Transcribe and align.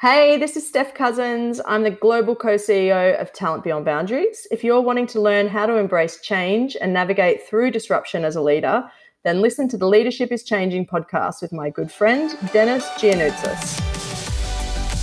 Hey, 0.00 0.36
this 0.36 0.54
is 0.54 0.64
Steph 0.64 0.94
Cousins. 0.94 1.60
I'm 1.66 1.82
the 1.82 1.90
global 1.90 2.36
co 2.36 2.54
CEO 2.54 3.20
of 3.20 3.32
Talent 3.32 3.64
Beyond 3.64 3.84
Boundaries. 3.84 4.46
If 4.52 4.62
you're 4.62 4.80
wanting 4.80 5.08
to 5.08 5.20
learn 5.20 5.48
how 5.48 5.66
to 5.66 5.74
embrace 5.74 6.20
change 6.20 6.76
and 6.80 6.92
navigate 6.92 7.42
through 7.48 7.72
disruption 7.72 8.24
as 8.24 8.36
a 8.36 8.40
leader, 8.40 8.84
then 9.24 9.40
listen 9.40 9.68
to 9.70 9.76
the 9.76 9.88
Leadership 9.88 10.30
is 10.30 10.44
Changing 10.44 10.86
podcast 10.86 11.42
with 11.42 11.52
my 11.52 11.68
good 11.68 11.90
friend, 11.90 12.38
Dennis 12.52 12.86
Giannoutsos. 12.90 13.97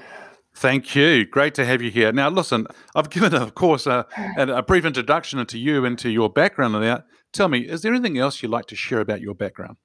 Thank 0.55 0.97
you. 0.97 1.27
Great 1.27 1.55
to 1.57 1.67
have 1.67 1.83
you 1.83 1.91
here. 1.91 2.13
Now, 2.13 2.31
listen, 2.31 2.67
I've 2.95 3.11
given, 3.11 3.35
of 3.35 3.55
course, 3.55 3.87
a, 3.87 4.07
a 4.39 4.63
brief 4.63 4.87
introduction 4.87 5.39
into 5.39 5.59
you, 5.59 5.85
and 5.85 5.99
to 5.99 6.09
your 6.09 6.31
background. 6.31 6.73
Now, 6.81 7.05
tell 7.35 7.49
me, 7.49 7.69
is 7.69 7.83
there 7.83 7.93
anything 7.93 8.17
else 8.17 8.43
you'd 8.43 8.49
like 8.49 8.67
to 8.69 8.75
share 8.75 9.01
about 9.01 9.21
your 9.21 9.35
background? 9.35 9.77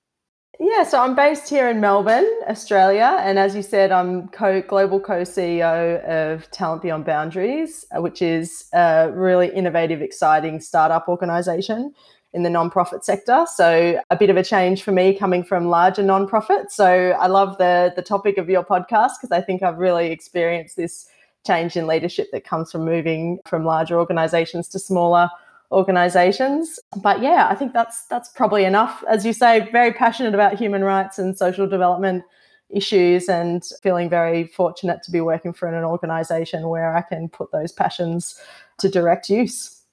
Yeah, 0.60 0.84
so 0.84 1.02
I'm 1.02 1.16
based 1.16 1.50
here 1.50 1.70
in 1.70 1.82
Melbourne, 1.82 2.30
Australia, 2.48 3.18
and 3.20 3.38
as 3.38 3.56
you 3.56 3.62
said, 3.62 3.92
I'm 3.92 4.30
co- 4.30 4.62
global 4.62 5.02
co-CEO 5.02 6.02
of 6.06 6.50
Talent 6.52 6.82
Beyond 6.82 7.04
Boundaries, 7.04 7.86
uh, 7.96 8.02
which 8.02 8.22
is 8.22 8.70
a 8.74 9.12
really 9.14 9.50
innovative, 9.50 10.02
exciting 10.02 10.62
startup 10.62 11.10
organisation 11.10 11.94
in 12.34 12.44
the 12.44 12.50
nonprofit 12.50 13.04
sector. 13.04 13.46
So 13.54 14.00
a 14.10 14.16
bit 14.16 14.30
of 14.30 14.38
a 14.38 14.44
change 14.44 14.84
for 14.84 14.94
me 14.94 15.14
coming 15.14 15.44
from 15.44 15.68
larger 15.68 16.04
nonprofits. 16.04 16.72
So 16.72 16.88
I 17.20 17.28
love 17.28 17.58
the 17.58 17.92
the 17.96 18.02
topic 18.02 18.38
of 18.38 18.50
your 18.50 18.64
podcast 18.64 19.12
because 19.20 19.32
I 19.32 19.42
think 19.42 19.62
I've 19.62 19.78
really 19.78 20.12
experienced 20.12 20.78
this 20.78 21.08
change 21.46 21.76
in 21.76 21.86
leadership 21.86 22.28
that 22.32 22.44
comes 22.46 22.72
from 22.72 22.86
moving 22.86 23.40
from 23.46 23.66
larger 23.66 24.00
organisations 24.00 24.68
to 24.70 24.80
smaller 24.80 25.30
organizations. 25.72 26.80
But 27.02 27.22
yeah, 27.22 27.48
I 27.50 27.56
think 27.56 27.74
that's 27.74 28.06
that's 28.08 28.30
probably 28.30 28.66
enough. 28.66 29.04
As 29.08 29.26
you 29.26 29.34
say, 29.34 29.70
very 29.72 29.94
passionate 29.94 30.34
about 30.34 30.58
human 30.58 30.84
rights 30.84 31.20
and 31.20 31.38
social 31.38 31.68
development 31.68 32.24
issues 32.70 33.30
and 33.30 33.64
feeling 33.84 34.10
very 34.10 34.48
fortunate 34.48 35.04
to 35.04 35.12
be 35.12 35.22
working 35.22 35.54
for 35.54 35.68
an 35.68 35.84
organization 35.84 36.68
where 36.68 36.96
I 36.96 37.02
can 37.02 37.30
put 37.30 37.52
those 37.52 37.72
passions 37.72 38.40
to 38.80 38.90
direct 38.90 39.30
use. 39.30 39.84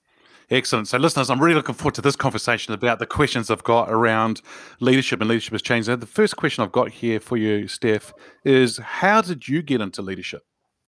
Excellent. 0.50 0.88
So, 0.88 0.98
listeners, 0.98 1.30
I'm 1.30 1.40
really 1.40 1.54
looking 1.54 1.74
forward 1.74 1.94
to 1.94 2.02
this 2.02 2.16
conversation 2.16 2.74
about 2.74 2.98
the 2.98 3.06
questions 3.06 3.50
I've 3.50 3.64
got 3.64 3.90
around 3.90 4.42
leadership 4.80 5.20
and 5.20 5.28
leadership 5.28 5.52
has 5.52 5.62
changed. 5.62 5.88
the 5.88 6.06
first 6.06 6.36
question 6.36 6.62
I've 6.62 6.72
got 6.72 6.90
here 6.90 7.20
for 7.20 7.38
you, 7.38 7.68
Steph, 7.68 8.12
is 8.44 8.76
how 8.76 9.22
did 9.22 9.48
you 9.48 9.62
get 9.62 9.80
into 9.80 10.02
leadership? 10.02 10.44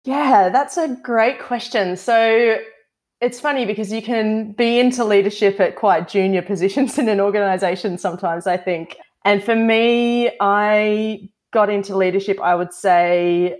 Yeah, 0.03 0.49
that's 0.49 0.77
a 0.77 0.97
great 1.03 1.39
question. 1.39 1.95
So, 1.95 2.57
it's 3.21 3.39
funny 3.39 3.65
because 3.65 3.91
you 3.91 4.01
can 4.01 4.51
be 4.53 4.79
into 4.79 5.05
leadership 5.05 5.59
at 5.59 5.75
quite 5.75 6.07
junior 6.07 6.41
positions 6.41 6.97
in 6.97 7.07
an 7.07 7.21
organization 7.21 7.97
sometimes, 7.97 8.47
I 8.47 8.57
think. 8.57 8.97
And 9.23 9.43
for 9.43 9.55
me, 9.55 10.31
I 10.41 11.29
got 11.53 11.69
into 11.69 11.95
leadership, 11.95 12.39
I 12.41 12.55
would 12.55 12.73
say, 12.73 13.59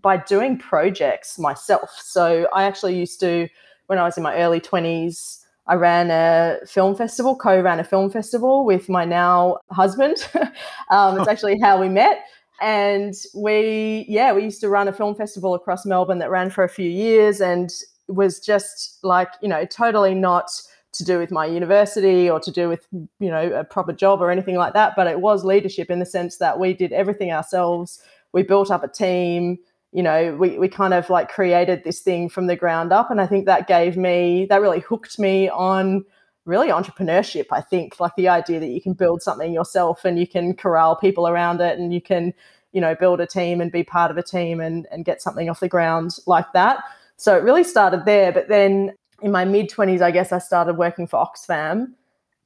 by 0.00 0.16
doing 0.18 0.58
projects 0.58 1.38
myself. 1.38 1.90
So 2.00 2.48
I 2.54 2.64
actually 2.64 2.96
used 2.96 3.18
to, 3.20 3.48
when 3.86 3.98
I 3.98 4.04
was 4.04 4.16
in 4.16 4.22
my 4.22 4.36
early 4.36 4.60
20s, 4.60 5.40
I 5.66 5.74
ran 5.74 6.10
a 6.10 6.64
film 6.66 6.94
festival, 6.94 7.34
co 7.34 7.60
ran 7.60 7.80
a 7.80 7.84
film 7.84 8.10
festival 8.10 8.64
with 8.64 8.88
my 8.88 9.04
now 9.04 9.58
husband. 9.70 10.28
um, 10.90 11.18
it's 11.18 11.28
actually 11.28 11.58
how 11.60 11.80
we 11.80 11.88
met. 11.88 12.24
And 12.60 13.14
we, 13.34 14.04
yeah, 14.08 14.32
we 14.32 14.44
used 14.44 14.60
to 14.60 14.68
run 14.68 14.86
a 14.86 14.92
film 14.92 15.16
festival 15.16 15.54
across 15.54 15.84
Melbourne 15.84 16.18
that 16.18 16.30
ran 16.30 16.50
for 16.50 16.62
a 16.62 16.68
few 16.68 16.88
years. 16.88 17.40
And 17.40 17.70
was 18.08 18.40
just 18.40 18.98
like, 19.02 19.28
you 19.40 19.48
know, 19.48 19.64
totally 19.64 20.14
not 20.14 20.50
to 20.92 21.04
do 21.04 21.18
with 21.18 21.30
my 21.30 21.46
university 21.46 22.30
or 22.30 22.38
to 22.40 22.50
do 22.50 22.68
with, 22.68 22.86
you 22.92 23.30
know, 23.30 23.52
a 23.52 23.64
proper 23.64 23.92
job 23.92 24.20
or 24.20 24.30
anything 24.30 24.56
like 24.56 24.74
that. 24.74 24.94
But 24.96 25.06
it 25.06 25.20
was 25.20 25.44
leadership 25.44 25.90
in 25.90 25.98
the 25.98 26.06
sense 26.06 26.36
that 26.38 26.58
we 26.58 26.72
did 26.72 26.92
everything 26.92 27.32
ourselves. 27.32 28.00
We 28.32 28.42
built 28.42 28.70
up 28.70 28.84
a 28.84 28.88
team, 28.88 29.58
you 29.92 30.02
know, 30.02 30.34
we, 30.36 30.58
we 30.58 30.68
kind 30.68 30.92
of 30.92 31.08
like 31.08 31.28
created 31.28 31.84
this 31.84 32.00
thing 32.00 32.28
from 32.28 32.46
the 32.46 32.56
ground 32.56 32.92
up. 32.92 33.10
And 33.10 33.20
I 33.20 33.26
think 33.26 33.46
that 33.46 33.68
gave 33.68 33.96
me, 33.96 34.46
that 34.50 34.60
really 34.60 34.80
hooked 34.80 35.18
me 35.18 35.48
on 35.48 36.04
really 36.44 36.68
entrepreneurship. 36.68 37.46
I 37.50 37.60
think 37.60 37.98
like 38.00 38.14
the 38.16 38.28
idea 38.28 38.60
that 38.60 38.68
you 38.68 38.80
can 38.80 38.92
build 38.92 39.22
something 39.22 39.52
yourself 39.52 40.04
and 40.04 40.18
you 40.18 40.26
can 40.26 40.54
corral 40.54 40.96
people 40.96 41.26
around 41.26 41.60
it 41.60 41.78
and 41.78 41.94
you 41.94 42.00
can, 42.00 42.34
you 42.72 42.80
know, 42.80 42.94
build 42.94 43.20
a 43.20 43.26
team 43.26 43.60
and 43.60 43.70
be 43.70 43.84
part 43.84 44.10
of 44.10 44.16
a 44.16 44.22
team 44.22 44.60
and, 44.60 44.86
and 44.90 45.04
get 45.04 45.22
something 45.22 45.48
off 45.48 45.60
the 45.60 45.68
ground 45.68 46.18
like 46.26 46.52
that. 46.52 46.82
So 47.16 47.36
it 47.36 47.42
really 47.42 47.64
started 47.64 48.04
there. 48.04 48.32
But 48.32 48.48
then 48.48 48.94
in 49.22 49.30
my 49.32 49.44
mid 49.44 49.70
20s, 49.70 50.02
I 50.02 50.10
guess 50.10 50.32
I 50.32 50.38
started 50.38 50.74
working 50.74 51.06
for 51.06 51.24
Oxfam. 51.24 51.94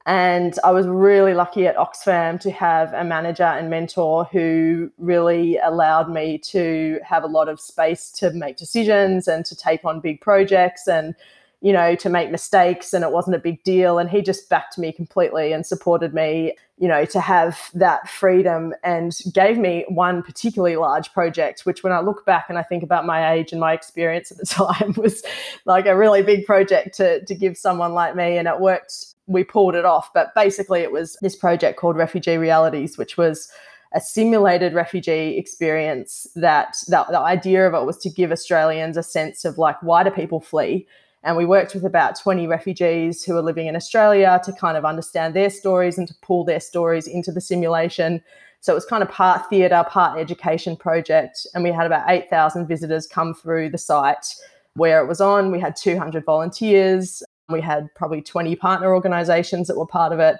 And 0.05 0.57
I 0.63 0.71
was 0.71 0.87
really 0.87 1.33
lucky 1.33 1.67
at 1.67 1.75
Oxfam 1.75 2.39
to 2.39 2.51
have 2.51 2.93
a 2.93 3.03
manager 3.03 3.43
and 3.43 3.69
mentor 3.69 4.25
who 4.31 4.91
really 4.97 5.57
allowed 5.57 6.09
me 6.09 6.37
to 6.45 6.99
have 7.03 7.23
a 7.23 7.27
lot 7.27 7.49
of 7.49 7.59
space 7.59 8.09
to 8.13 8.31
make 8.31 8.57
decisions 8.57 9.27
and 9.27 9.45
to 9.45 9.55
take 9.55 9.85
on 9.85 9.99
big 9.99 10.21
projects 10.21 10.87
and 10.87 11.13
you 11.61 11.73
know, 11.73 11.93
to 11.93 12.09
make 12.09 12.31
mistakes 12.31 12.93
and 12.93 13.03
it 13.03 13.11
wasn't 13.11 13.35
a 13.35 13.39
big 13.39 13.61
deal. 13.63 13.97
And 13.97 14.09
he 14.09 14.21
just 14.21 14.47
backed 14.49 14.77
me 14.77 14.93
completely 14.93 15.51
and 15.51 15.65
supported 15.65 16.13
me, 16.13 16.55
you 16.77 16.87
know, 16.87 17.03
to 17.05 17.19
have 17.19 17.69
that 17.73 18.07
freedom 18.07 18.73
and 18.81 19.17
gave 19.33 19.57
me 19.57 19.85
one 19.89 20.23
particularly 20.23 20.77
large 20.77 21.11
project, 21.11 21.65
which 21.65 21.83
when 21.83 21.91
I 21.91 21.99
look 21.99 22.25
back 22.25 22.45
and 22.47 22.57
I 22.57 22.63
think 22.63 22.81
about 22.81 23.05
my 23.05 23.33
age 23.33 23.51
and 23.51 23.59
my 23.59 23.73
experience 23.73 24.31
at 24.31 24.37
the 24.37 24.45
time 24.45 24.93
was 24.95 25.21
like 25.65 25.85
a 25.85 25.97
really 25.97 26.21
big 26.21 26.45
project 26.45 26.95
to, 26.95 27.25
to 27.25 27.35
give 27.35 27.57
someone 27.57 27.93
like 27.93 28.15
me. 28.15 28.37
And 28.37 28.47
it 28.47 28.61
worked, 28.61 29.15
we 29.27 29.43
pulled 29.43 29.75
it 29.75 29.83
off. 29.83 30.13
But 30.13 30.33
basically, 30.35 30.79
it 30.79 30.93
was 30.93 31.17
this 31.21 31.35
project 31.35 31.77
called 31.77 31.97
Refugee 31.97 32.37
Realities, 32.37 32.97
which 32.97 33.17
was 33.17 33.51
a 33.91 33.99
simulated 33.99 34.73
refugee 34.73 35.37
experience 35.37 36.27
that, 36.35 36.77
that 36.87 37.07
the 37.09 37.19
idea 37.19 37.67
of 37.67 37.73
it 37.73 37.85
was 37.85 37.97
to 37.97 38.09
give 38.09 38.31
Australians 38.31 38.95
a 38.95 39.03
sense 39.03 39.43
of 39.43 39.57
like, 39.57 39.81
why 39.81 40.03
do 40.03 40.11
people 40.11 40.39
flee? 40.39 40.87
And 41.23 41.35
we 41.35 41.45
worked 41.45 41.73
with 41.73 41.85
about 41.85 42.17
20 42.19 42.47
refugees 42.47 43.23
who 43.23 43.35
are 43.35 43.41
living 43.41 43.67
in 43.67 43.75
Australia 43.75 44.39
to 44.45 44.53
kind 44.53 44.77
of 44.77 44.85
understand 44.85 45.33
their 45.33 45.49
stories 45.49 45.97
and 45.97 46.07
to 46.07 46.13
pull 46.21 46.45
their 46.45 46.59
stories 46.59 47.07
into 47.07 47.31
the 47.31 47.41
simulation. 47.41 48.21
So 48.61 48.73
it 48.73 48.75
was 48.75 48.85
kind 48.85 49.03
of 49.03 49.09
part 49.09 49.49
theatre, 49.49 49.83
part 49.89 50.17
education 50.17 50.77
project. 50.77 51.45
And 51.53 51.63
we 51.63 51.71
had 51.71 51.85
about 51.85 52.09
8,000 52.09 52.67
visitors 52.67 53.05
come 53.05 53.33
through 53.33 53.69
the 53.69 53.77
site 53.77 54.35
where 54.75 55.01
it 55.01 55.07
was 55.07 55.19
on. 55.19 55.51
We 55.51 55.59
had 55.59 55.75
200 55.75 56.23
volunteers. 56.23 57.21
We 57.49 57.61
had 57.61 57.93
probably 57.95 58.21
20 58.21 58.55
partner 58.55 58.93
organisations 58.93 59.67
that 59.67 59.77
were 59.77 59.87
part 59.87 60.13
of 60.13 60.19
it. 60.19 60.37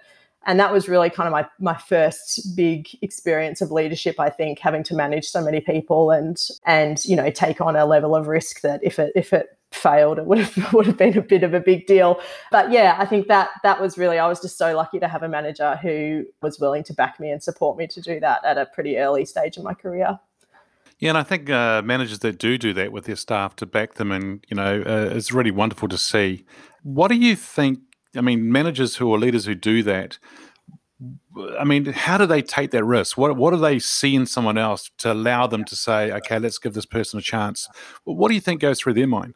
And 0.50 0.60
that 0.60 0.74
was 0.74 0.90
really 0.90 1.12
kind 1.12 1.28
of 1.28 1.32
my, 1.32 1.46
my 1.60 1.80
first 1.80 2.56
big 2.56 2.90
experience 3.04 3.62
of 3.62 3.70
leadership, 3.70 4.20
I 4.20 4.32
think, 4.32 4.58
having 4.58 4.82
to 4.86 4.96
manage 4.96 5.28
so 5.28 5.44
many 5.44 5.62
people 5.62 6.10
and 6.10 6.42
and 6.66 7.06
you 7.06 7.16
know 7.16 7.30
take 7.30 7.62
on 7.62 7.76
a 7.76 7.86
level 7.86 8.16
of 8.16 8.28
risk 8.28 8.62
that 8.62 8.80
if 8.84 8.98
it 8.98 9.12
if 9.16 9.32
it 9.32 9.56
failed, 9.72 10.18
it 10.18 10.26
would 10.26 10.40
have 10.40 10.74
would 10.74 10.88
have 10.88 10.98
been 10.98 11.16
a 11.16 11.22
bit 11.22 11.44
of 11.44 11.54
a 11.54 11.60
big 11.60 11.86
deal. 11.86 12.20
But 12.50 12.72
yeah, 12.72 12.96
I 12.98 13.06
think 13.06 13.28
that 13.28 13.50
that 13.62 13.80
was 13.80 13.96
really 13.96 14.18
I 14.18 14.28
was 14.28 14.42
just 14.42 14.58
so 14.58 14.76
lucky 14.76 14.98
to 15.00 15.08
have 15.08 15.22
a 15.22 15.30
manager 15.30 15.76
who 15.76 16.26
was 16.42 16.60
willing 16.60 16.84
to 16.86 16.96
back 16.96 17.20
me 17.20 17.30
and 17.30 17.44
support 17.44 17.78
me 17.78 17.86
to 17.86 18.02
do 18.02 18.20
that 18.20 18.44
at 18.44 18.58
a 18.58 18.66
pretty 18.66 18.98
early 18.98 19.26
stage 19.26 19.56
in 19.56 19.64
my 19.64 19.76
career. 19.76 20.18
Yeah, 20.98 21.10
and 21.10 21.18
I 21.20 21.24
think 21.24 21.48
uh, 21.52 21.84
managers 21.84 22.20
that 22.20 22.40
do 22.40 22.58
do 22.58 22.74
that 22.74 22.92
with 22.92 23.06
their 23.06 23.16
staff 23.16 23.56
to 23.58 23.68
back 23.68 23.94
them, 23.94 24.12
and 24.12 24.44
you 24.50 24.58
know, 24.58 24.82
uh, 24.84 25.16
it's 25.16 25.32
really 25.32 25.52
wonderful 25.52 25.88
to 25.90 25.98
see. 26.00 26.44
What 26.82 27.10
do 27.10 27.16
you 27.16 27.36
think? 27.36 27.82
I 28.16 28.22
mean, 28.22 28.52
managers 28.52 28.96
who 28.96 29.14
are 29.14 29.20
leaders 29.20 29.46
who 29.46 29.56
do 29.56 29.84
that. 29.84 30.18
I 31.58 31.64
mean, 31.64 31.86
how 31.86 32.18
do 32.18 32.26
they 32.26 32.42
take 32.42 32.72
that 32.72 32.84
risk? 32.84 33.18
What 33.18 33.38
what 33.38 33.52
do 33.52 33.58
they 33.58 33.80
see 33.80 34.16
in 34.16 34.26
someone 34.26 34.58
else 34.58 34.92
to 34.98 35.14
allow 35.14 35.48
them 35.48 35.64
to 35.66 35.76
say, 35.76 36.12
"Okay, 36.12 36.40
let's 36.40 36.58
give 36.58 36.74
this 36.74 36.86
person 36.86 37.20
a 37.20 37.22
chance"? 37.22 37.70
What 38.04 38.28
do 38.30 38.36
you 38.36 38.42
think 38.42 38.62
goes 38.62 38.80
through 38.80 38.96
their 38.96 39.08
mind? 39.08 39.36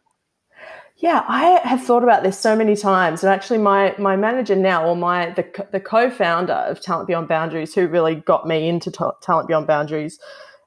Yeah, 0.97 1.23
I 1.27 1.59
have 1.63 1.83
thought 1.83 2.03
about 2.03 2.23
this 2.23 2.37
so 2.39 2.55
many 2.55 2.75
times, 2.75 3.23
and 3.23 3.31
actually, 3.31 3.59
my 3.59 3.95
my 3.97 4.15
manager 4.15 4.55
now, 4.55 4.85
or 4.85 4.95
my 4.95 5.29
the 5.31 5.45
the 5.71 5.79
co-founder 5.79 6.53
of 6.53 6.81
Talent 6.81 7.07
Beyond 7.07 7.27
Boundaries, 7.27 7.73
who 7.73 7.87
really 7.87 8.15
got 8.15 8.47
me 8.47 8.67
into 8.67 8.91
t- 8.91 9.03
Talent 9.21 9.47
Beyond 9.47 9.67
Boundaries, 9.67 10.19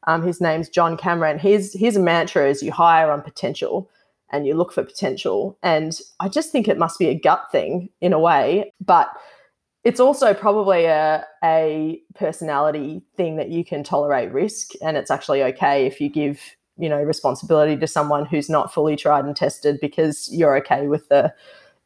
um, 0.06 0.26
his 0.26 0.40
name's 0.40 0.68
John 0.68 0.96
Cameron. 0.96 1.38
His 1.38 1.72
his 1.72 1.98
mantra 1.98 2.48
is 2.48 2.62
you 2.62 2.72
hire 2.72 3.10
on 3.10 3.22
potential 3.22 3.90
and 4.30 4.46
you 4.46 4.54
look 4.54 4.72
for 4.72 4.82
potential, 4.82 5.58
and 5.62 5.98
I 6.20 6.28
just 6.28 6.50
think 6.50 6.68
it 6.68 6.78
must 6.78 6.98
be 6.98 7.06
a 7.08 7.18
gut 7.18 7.50
thing 7.52 7.90
in 8.00 8.12
a 8.12 8.18
way, 8.18 8.72
but 8.84 9.08
it's 9.84 10.00
also 10.00 10.34
probably 10.34 10.86
a 10.86 11.24
a 11.44 12.00
personality 12.14 13.02
thing 13.16 13.36
that 13.36 13.50
you 13.50 13.64
can 13.64 13.84
tolerate 13.84 14.32
risk, 14.32 14.72
and 14.82 14.96
it's 14.96 15.10
actually 15.10 15.42
okay 15.42 15.86
if 15.86 16.00
you 16.00 16.08
give 16.08 16.40
you 16.78 16.88
know 16.88 17.02
responsibility 17.02 17.76
to 17.76 17.86
someone 17.86 18.26
who's 18.26 18.50
not 18.50 18.72
fully 18.72 18.96
tried 18.96 19.24
and 19.24 19.36
tested 19.36 19.78
because 19.80 20.28
you're 20.32 20.56
okay 20.56 20.88
with 20.88 21.08
the 21.08 21.32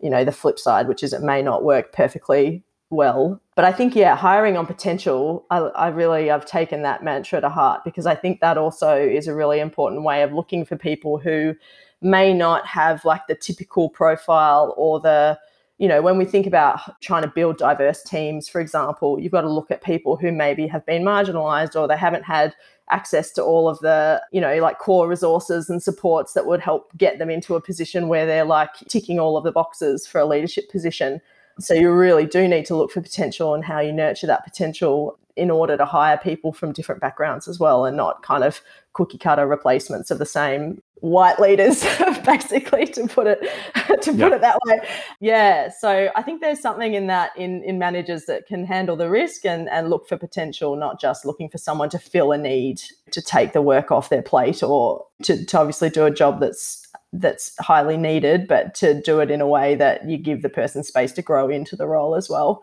you 0.00 0.10
know 0.10 0.24
the 0.24 0.32
flip 0.32 0.58
side 0.58 0.88
which 0.88 1.02
is 1.02 1.12
it 1.12 1.22
may 1.22 1.42
not 1.42 1.64
work 1.64 1.92
perfectly 1.92 2.62
well. 2.88 3.40
But 3.54 3.64
i 3.66 3.72
think 3.72 3.94
yeah 3.94 4.16
hiring 4.16 4.56
on 4.56 4.66
potential 4.66 5.44
I, 5.50 5.58
I 5.58 5.88
really 5.88 6.30
i've 6.30 6.46
taken 6.46 6.80
that 6.82 7.04
mantra 7.04 7.40
to 7.42 7.50
heart 7.50 7.84
because 7.84 8.06
i 8.06 8.14
think 8.14 8.40
that 8.40 8.56
also 8.56 8.96
is 8.96 9.28
a 9.28 9.34
really 9.34 9.60
important 9.60 10.02
way 10.02 10.22
of 10.22 10.32
looking 10.32 10.64
for 10.64 10.76
people 10.76 11.18
who 11.18 11.54
may 12.02 12.32
not 12.32 12.66
have 12.66 13.04
like 13.04 13.26
the 13.26 13.34
typical 13.34 13.88
profile 13.88 14.74
or 14.76 15.00
the 15.00 15.38
you 15.80 15.88
know, 15.88 16.02
when 16.02 16.18
we 16.18 16.26
think 16.26 16.46
about 16.46 17.00
trying 17.00 17.22
to 17.22 17.28
build 17.28 17.56
diverse 17.56 18.02
teams, 18.02 18.50
for 18.50 18.60
example, 18.60 19.18
you've 19.18 19.32
got 19.32 19.40
to 19.40 19.50
look 19.50 19.70
at 19.70 19.82
people 19.82 20.14
who 20.14 20.30
maybe 20.30 20.66
have 20.66 20.84
been 20.84 21.02
marginalized 21.02 21.74
or 21.74 21.88
they 21.88 21.96
haven't 21.96 22.22
had 22.22 22.54
access 22.90 23.32
to 23.32 23.42
all 23.42 23.66
of 23.66 23.78
the, 23.78 24.22
you 24.30 24.42
know, 24.42 24.54
like 24.58 24.78
core 24.78 25.08
resources 25.08 25.70
and 25.70 25.82
supports 25.82 26.34
that 26.34 26.44
would 26.44 26.60
help 26.60 26.94
get 26.98 27.18
them 27.18 27.30
into 27.30 27.54
a 27.54 27.62
position 27.62 28.08
where 28.08 28.26
they're 28.26 28.44
like 28.44 28.74
ticking 28.88 29.18
all 29.18 29.38
of 29.38 29.44
the 29.44 29.52
boxes 29.52 30.06
for 30.06 30.20
a 30.20 30.26
leadership 30.26 30.70
position. 30.70 31.18
So 31.58 31.72
you 31.72 31.90
really 31.90 32.26
do 32.26 32.46
need 32.46 32.66
to 32.66 32.76
look 32.76 32.90
for 32.90 33.00
potential 33.00 33.54
and 33.54 33.64
how 33.64 33.80
you 33.80 33.90
nurture 33.90 34.26
that 34.26 34.44
potential 34.44 35.18
in 35.34 35.50
order 35.50 35.78
to 35.78 35.86
hire 35.86 36.18
people 36.18 36.52
from 36.52 36.72
different 36.72 37.00
backgrounds 37.00 37.48
as 37.48 37.58
well 37.58 37.86
and 37.86 37.96
not 37.96 38.22
kind 38.22 38.44
of 38.44 38.60
cookie 38.92 39.16
cutter 39.16 39.46
replacements 39.46 40.10
of 40.10 40.18
the 40.18 40.26
same 40.26 40.82
white 41.00 41.40
leaders 41.40 41.82
basically 42.24 42.86
to 42.86 43.06
put 43.06 43.26
it 43.26 43.40
to 44.02 44.12
put 44.12 44.32
it 44.32 44.40
that 44.40 44.58
way. 44.66 44.80
Yeah 45.20 45.70
so 45.70 46.10
i 46.14 46.22
think 46.22 46.40
there's 46.40 46.60
something 46.60 46.94
in 46.94 47.06
that 47.06 47.30
in 47.36 47.62
in 47.64 47.78
managers 47.78 48.26
that 48.26 48.46
can 48.46 48.64
handle 48.66 48.96
the 48.96 49.08
risk 49.08 49.44
and 49.46 49.68
and 49.70 49.88
look 49.88 50.08
for 50.08 50.16
potential 50.16 50.76
not 50.76 51.00
just 51.00 51.24
looking 51.24 51.48
for 51.48 51.58
someone 51.58 51.88
to 51.88 51.98
fill 51.98 52.32
a 52.32 52.38
need 52.38 52.80
to 53.10 53.22
take 53.22 53.52
the 53.52 53.62
work 53.62 53.90
off 53.90 54.08
their 54.08 54.22
plate 54.22 54.62
or 54.62 55.04
to, 55.22 55.44
to 55.44 55.58
obviously 55.58 55.90
do 55.90 56.04
a 56.04 56.10
job 56.10 56.40
that's 56.40 56.86
that's 57.12 57.54
highly 57.58 57.96
needed 57.96 58.46
but 58.46 58.74
to 58.74 59.00
do 59.00 59.20
it 59.20 59.30
in 59.30 59.40
a 59.40 59.48
way 59.48 59.74
that 59.74 60.08
you 60.08 60.16
give 60.16 60.42
the 60.42 60.48
person 60.48 60.84
space 60.84 61.12
to 61.12 61.22
grow 61.22 61.48
into 61.48 61.76
the 61.76 61.86
role 61.86 62.14
as 62.14 62.28
well 62.28 62.62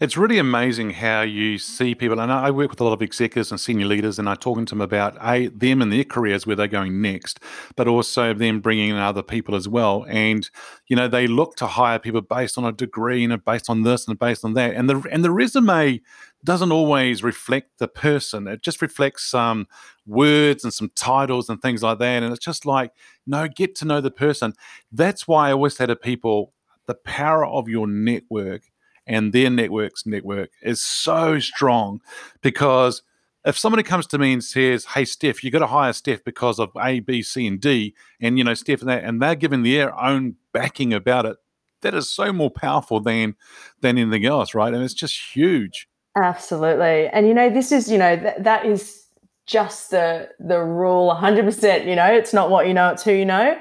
it's 0.00 0.16
really 0.16 0.38
amazing 0.38 0.90
how 0.90 1.20
you 1.20 1.58
see 1.58 1.94
people, 1.94 2.20
and 2.20 2.32
I 2.32 2.50
work 2.50 2.70
with 2.70 2.80
a 2.80 2.84
lot 2.84 2.94
of 2.94 3.02
executives 3.02 3.50
and 3.50 3.60
senior 3.60 3.84
leaders, 3.84 4.18
and 4.18 4.30
I 4.30 4.34
talking 4.34 4.64
to 4.64 4.70
them 4.70 4.80
about 4.80 5.14
a 5.20 5.48
them 5.48 5.82
and 5.82 5.92
their 5.92 6.04
careers 6.04 6.46
where 6.46 6.56
they're 6.56 6.68
going 6.68 7.02
next, 7.02 7.38
but 7.76 7.86
also 7.86 8.32
them 8.32 8.60
bringing 8.60 8.88
in 8.88 8.96
other 8.96 9.22
people 9.22 9.54
as 9.54 9.68
well. 9.68 10.06
And 10.08 10.48
you 10.88 10.96
know, 10.96 11.06
they 11.06 11.26
look 11.26 11.54
to 11.56 11.66
hire 11.66 11.98
people 11.98 12.22
based 12.22 12.56
on 12.56 12.64
a 12.64 12.72
degree 12.72 13.24
and 13.24 13.44
based 13.44 13.68
on 13.68 13.82
this 13.82 14.08
and 14.08 14.18
based 14.18 14.42
on 14.42 14.54
that, 14.54 14.74
and 14.74 14.88
the 14.88 15.06
and 15.12 15.22
the 15.22 15.30
resume 15.30 16.00
doesn't 16.42 16.72
always 16.72 17.22
reflect 17.22 17.78
the 17.78 17.88
person. 17.88 18.48
It 18.48 18.62
just 18.62 18.80
reflects 18.80 19.24
some 19.24 19.68
words 20.06 20.64
and 20.64 20.72
some 20.72 20.90
titles 20.94 21.50
and 21.50 21.60
things 21.60 21.82
like 21.82 21.98
that. 21.98 22.22
And 22.22 22.32
it's 22.32 22.42
just 22.42 22.64
like, 22.64 22.92
no, 23.26 23.46
get 23.48 23.74
to 23.76 23.84
know 23.84 24.00
the 24.00 24.10
person. 24.10 24.54
That's 24.90 25.28
why 25.28 25.50
I 25.50 25.52
always 25.52 25.76
say 25.76 25.84
to 25.84 25.96
people, 25.96 26.54
the 26.86 26.94
power 26.94 27.44
of 27.44 27.68
your 27.68 27.86
network 27.86 28.62
and 29.10 29.32
their 29.32 29.50
network's 29.50 30.06
network 30.06 30.50
is 30.62 30.80
so 30.80 31.40
strong 31.40 32.00
because 32.42 33.02
if 33.44 33.58
somebody 33.58 33.82
comes 33.82 34.06
to 34.06 34.18
me 34.18 34.32
and 34.32 34.44
says, 34.44 34.84
"Hey, 34.84 35.04
Steph, 35.04 35.42
you 35.42 35.50
got 35.50 35.58
to 35.58 35.66
hire 35.66 35.92
Steph 35.92 36.22
because 36.22 36.60
of 36.60 36.70
A, 36.80 37.00
B, 37.00 37.20
C, 37.20 37.46
and 37.46 37.60
D," 37.60 37.94
and 38.20 38.38
you 38.38 38.44
know, 38.44 38.54
Steph 38.54 38.80
and 38.80 38.88
that, 38.88 39.02
and 39.02 39.20
they're 39.20 39.34
giving 39.34 39.64
their 39.64 39.98
own 39.98 40.36
backing 40.52 40.94
about 40.94 41.26
it, 41.26 41.36
that 41.82 41.92
is 41.92 42.08
so 42.08 42.32
more 42.32 42.50
powerful 42.50 43.00
than 43.00 43.34
than 43.80 43.98
anything 43.98 44.26
else, 44.26 44.54
right? 44.54 44.72
And 44.72 44.82
it's 44.84 44.94
just 44.94 45.34
huge. 45.34 45.88
Absolutely, 46.16 47.08
and 47.08 47.26
you 47.26 47.34
know, 47.34 47.50
this 47.50 47.72
is 47.72 47.90
you 47.90 47.98
know 47.98 48.16
th- 48.16 48.36
that 48.38 48.64
is 48.64 49.06
just 49.46 49.90
the 49.90 50.28
the 50.38 50.60
rule, 50.60 51.12
hundred 51.14 51.44
percent. 51.44 51.86
You 51.86 51.96
know, 51.96 52.12
it's 52.12 52.32
not 52.32 52.48
what 52.48 52.68
you 52.68 52.74
know, 52.74 52.90
it's 52.90 53.02
who 53.02 53.12
you 53.12 53.26
know. 53.26 53.58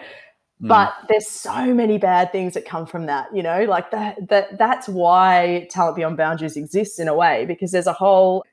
Mm. 0.61 0.67
But 0.67 0.93
there's 1.07 1.27
so 1.27 1.73
many 1.73 1.97
bad 1.97 2.31
things 2.31 2.53
that 2.53 2.65
come 2.65 2.85
from 2.85 3.05
that, 3.05 3.33
you 3.33 3.41
know, 3.41 3.63
like 3.63 3.91
that, 3.91 4.27
that 4.29 4.57
that's 4.57 4.89
why 4.89 5.67
Talent 5.69 5.95
Beyond 5.95 6.17
Boundaries 6.17 6.57
exists 6.57 6.99
in 6.99 7.07
a 7.07 7.15
way, 7.15 7.45
because 7.45 7.71
there's 7.71 7.87
a 7.87 7.93
whole 7.93 8.43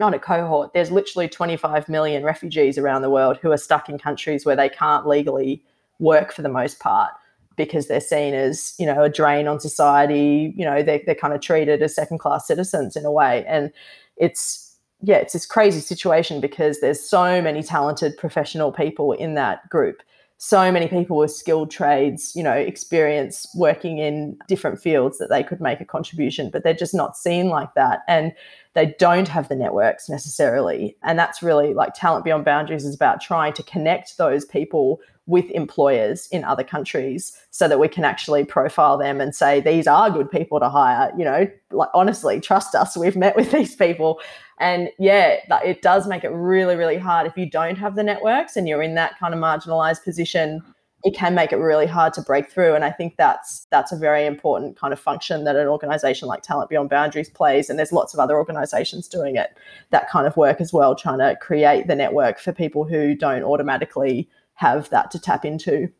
not 0.00 0.14
a 0.14 0.18
cohort, 0.18 0.72
there's 0.72 0.90
literally 0.90 1.28
25 1.28 1.88
million 1.88 2.24
refugees 2.24 2.78
around 2.78 3.02
the 3.02 3.10
world 3.10 3.38
who 3.40 3.52
are 3.52 3.58
stuck 3.58 3.88
in 3.88 3.98
countries 3.98 4.46
where 4.46 4.56
they 4.56 4.68
can't 4.68 5.06
legally 5.06 5.62
work 6.00 6.32
for 6.32 6.40
the 6.42 6.48
most 6.48 6.80
part 6.80 7.12
because 7.56 7.86
they're 7.86 8.00
seen 8.00 8.32
as, 8.32 8.74
you 8.78 8.86
know, 8.86 9.02
a 9.02 9.10
drain 9.10 9.46
on 9.46 9.60
society, 9.60 10.54
you 10.56 10.64
know, 10.64 10.82
they're, 10.82 11.02
they're 11.04 11.14
kind 11.14 11.34
of 11.34 11.42
treated 11.42 11.82
as 11.82 11.94
second 11.94 12.18
class 12.18 12.46
citizens 12.46 12.96
in 12.96 13.04
a 13.04 13.12
way. 13.12 13.44
And 13.46 13.70
it's, 14.16 14.74
yeah, 15.02 15.16
it's 15.16 15.34
this 15.34 15.44
crazy 15.44 15.80
situation 15.80 16.40
because 16.40 16.80
there's 16.80 17.00
so 17.00 17.42
many 17.42 17.62
talented 17.62 18.16
professional 18.16 18.72
people 18.72 19.12
in 19.12 19.34
that 19.34 19.68
group 19.68 20.02
so 20.42 20.72
many 20.72 20.88
people 20.88 21.18
with 21.18 21.30
skilled 21.30 21.70
trades, 21.70 22.32
you 22.34 22.42
know, 22.42 22.54
experience 22.54 23.46
working 23.54 23.98
in 23.98 24.38
different 24.48 24.80
fields 24.80 25.18
that 25.18 25.28
they 25.28 25.42
could 25.42 25.60
make 25.60 25.82
a 25.82 25.84
contribution, 25.84 26.48
but 26.48 26.64
they're 26.64 26.72
just 26.72 26.94
not 26.94 27.14
seen 27.14 27.50
like 27.50 27.74
that. 27.74 28.00
And 28.08 28.32
they 28.72 28.94
don't 28.98 29.28
have 29.28 29.50
the 29.50 29.54
networks 29.54 30.08
necessarily. 30.08 30.96
And 31.02 31.18
that's 31.18 31.42
really 31.42 31.74
like 31.74 31.92
Talent 31.92 32.24
Beyond 32.24 32.46
Boundaries 32.46 32.86
is 32.86 32.94
about 32.94 33.20
trying 33.20 33.52
to 33.52 33.62
connect 33.64 34.16
those 34.16 34.46
people 34.46 35.02
with 35.26 35.50
employers 35.50 36.26
in 36.28 36.42
other 36.42 36.64
countries 36.64 37.36
so 37.50 37.68
that 37.68 37.78
we 37.78 37.86
can 37.86 38.04
actually 38.04 38.44
profile 38.44 38.96
them 38.96 39.20
and 39.20 39.34
say 39.34 39.60
these 39.60 39.86
are 39.86 40.10
good 40.10 40.30
people 40.30 40.58
to 40.58 40.68
hire 40.68 41.12
you 41.16 41.24
know 41.24 41.46
like 41.70 41.88
honestly 41.94 42.40
trust 42.40 42.74
us 42.74 42.96
we've 42.96 43.16
met 43.16 43.36
with 43.36 43.52
these 43.52 43.76
people 43.76 44.20
and 44.60 44.90
yeah 44.98 45.38
it 45.64 45.82
does 45.82 46.06
make 46.06 46.22
it 46.24 46.30
really 46.30 46.76
really 46.76 46.98
hard. 46.98 47.26
If 47.26 47.36
you 47.36 47.50
don't 47.50 47.76
have 47.76 47.96
the 47.96 48.02
networks 48.02 48.56
and 48.56 48.68
you're 48.68 48.82
in 48.82 48.94
that 48.94 49.18
kind 49.18 49.34
of 49.34 49.40
marginalized 49.40 50.04
position 50.04 50.62
it 51.02 51.16
can 51.16 51.34
make 51.34 51.50
it 51.50 51.56
really 51.56 51.86
hard 51.86 52.12
to 52.12 52.20
break 52.20 52.50
through. 52.50 52.74
And 52.74 52.84
i 52.84 52.90
think 52.90 53.16
that's 53.16 53.66
that's 53.70 53.90
a 53.90 53.96
very 53.96 54.26
important 54.26 54.78
kind 54.78 54.92
of 54.92 55.00
function 55.00 55.44
that 55.44 55.56
an 55.56 55.66
organization 55.66 56.28
like 56.28 56.42
talent 56.42 56.68
beyond 56.68 56.90
boundaries 56.90 57.30
plays. 57.30 57.70
And 57.70 57.78
there's 57.78 57.92
lots 57.92 58.14
of 58.14 58.20
other 58.20 58.36
organizations 58.36 59.08
doing 59.08 59.36
it 59.36 59.50
that 59.90 60.10
kind 60.10 60.26
of 60.26 60.36
work 60.36 60.60
as 60.60 60.72
well 60.72 60.94
trying 60.94 61.18
to 61.18 61.36
create 61.40 61.86
the 61.86 61.94
network 61.94 62.38
for 62.38 62.52
people 62.52 62.84
who 62.84 63.14
don't 63.14 63.42
automatically 63.42 64.28
have 64.54 64.90
that 64.90 65.10
to 65.10 65.18
tap 65.18 65.44
into. 65.44 65.90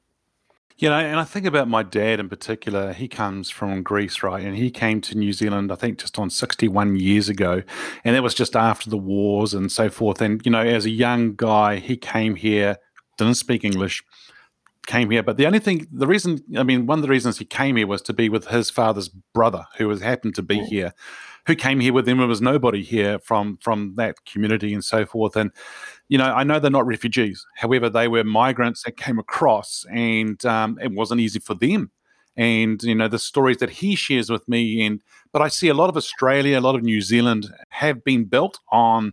You 0.81 0.89
know, 0.89 0.97
and 0.97 1.21
I 1.21 1.25
think 1.25 1.45
about 1.45 1.69
my 1.69 1.83
dad 1.83 2.21
in 2.21 2.31
particular. 2.31 2.95
He 2.95 3.07
comes 3.07 3.51
from 3.51 3.83
Greece, 3.83 4.23
right? 4.23 4.43
And 4.43 4.57
he 4.57 4.71
came 4.71 5.03
to 5.03 5.15
New 5.17 5.35
Zealand, 5.35 5.71
I 5.71 5.75
think, 5.75 5.99
just 5.99 6.19
on 6.19 6.31
61 6.31 6.97
years 6.97 7.29
ago. 7.29 7.63
And 8.03 8.17
that 8.17 8.23
was 8.23 8.33
just 8.33 8.57
after 8.57 8.89
the 8.89 8.97
wars 8.97 9.53
and 9.53 9.71
so 9.71 9.91
forth. 9.91 10.23
And, 10.23 10.41
you 10.43 10.51
know, 10.51 10.63
as 10.63 10.87
a 10.87 10.91
young 10.91 11.35
guy, 11.37 11.77
he 11.77 11.99
came 11.99 12.35
here, 12.35 12.79
didn't 13.19 13.35
speak 13.35 13.63
English, 13.63 14.03
came 14.87 15.11
here. 15.11 15.23
But 15.23 15.37
the 15.37 15.45
only 15.45 15.59
thing, 15.59 15.87
the 15.93 16.07
reason, 16.07 16.43
I 16.57 16.63
mean, 16.63 16.87
one 16.87 16.99
of 16.99 17.03
the 17.03 17.11
reasons 17.11 17.37
he 17.37 17.45
came 17.45 17.77
here 17.77 17.87
was 17.87 18.01
to 18.03 18.15
be 18.15 18.31
with 18.31 18.47
his 18.47 18.71
father's 18.71 19.11
brother, 19.11 19.67
who 19.77 19.87
was 19.87 20.01
happened 20.01 20.35
to 20.37 20.43
be 20.43 20.61
mm. 20.61 20.67
here, 20.67 20.95
who 21.47 21.57
came 21.57 21.81
here 21.81 21.93
with 21.93 22.09
him 22.09 22.21
and 22.21 22.29
was 22.29 22.41
nobody 22.41 22.83
here 22.83 23.19
from 23.19 23.59
from 23.61 23.97
that 23.97 24.25
community 24.25 24.73
and 24.73 24.85
so 24.85 25.05
forth. 25.05 25.37
And 25.37 25.51
you 26.11 26.19
know, 26.19 26.25
I 26.25 26.43
know 26.43 26.59
they're 26.59 26.73
not 26.73 26.89
refugees. 26.89 27.47
However, 27.55 27.89
they 27.89 28.09
were 28.09 28.25
migrants 28.25 28.83
that 28.83 28.97
came 28.97 29.21
across, 29.21 29.87
and 29.93 30.45
um, 30.45 30.77
it 30.83 30.91
wasn't 30.91 31.21
easy 31.21 31.39
for 31.39 31.55
them. 31.55 31.93
And 32.37 32.83
you 32.83 32.97
know, 32.97 33.07
the 33.07 33.19
stories 33.19 33.59
that 33.59 33.71
he 33.71 33.95
shares 33.95 34.29
with 34.29 34.47
me, 34.49 34.85
and 34.85 35.01
but 35.33 35.41
I 35.41 35.47
see 35.47 35.69
a 35.69 35.75
lot 35.75 35.89
of 35.89 35.97
Australia, 35.97 36.59
a 36.59 36.61
lot 36.61 36.75
of 36.75 36.83
New 36.83 37.01
Zealand 37.01 37.55
have 37.69 38.03
been 38.03 38.25
built 38.25 38.59
on 38.73 39.13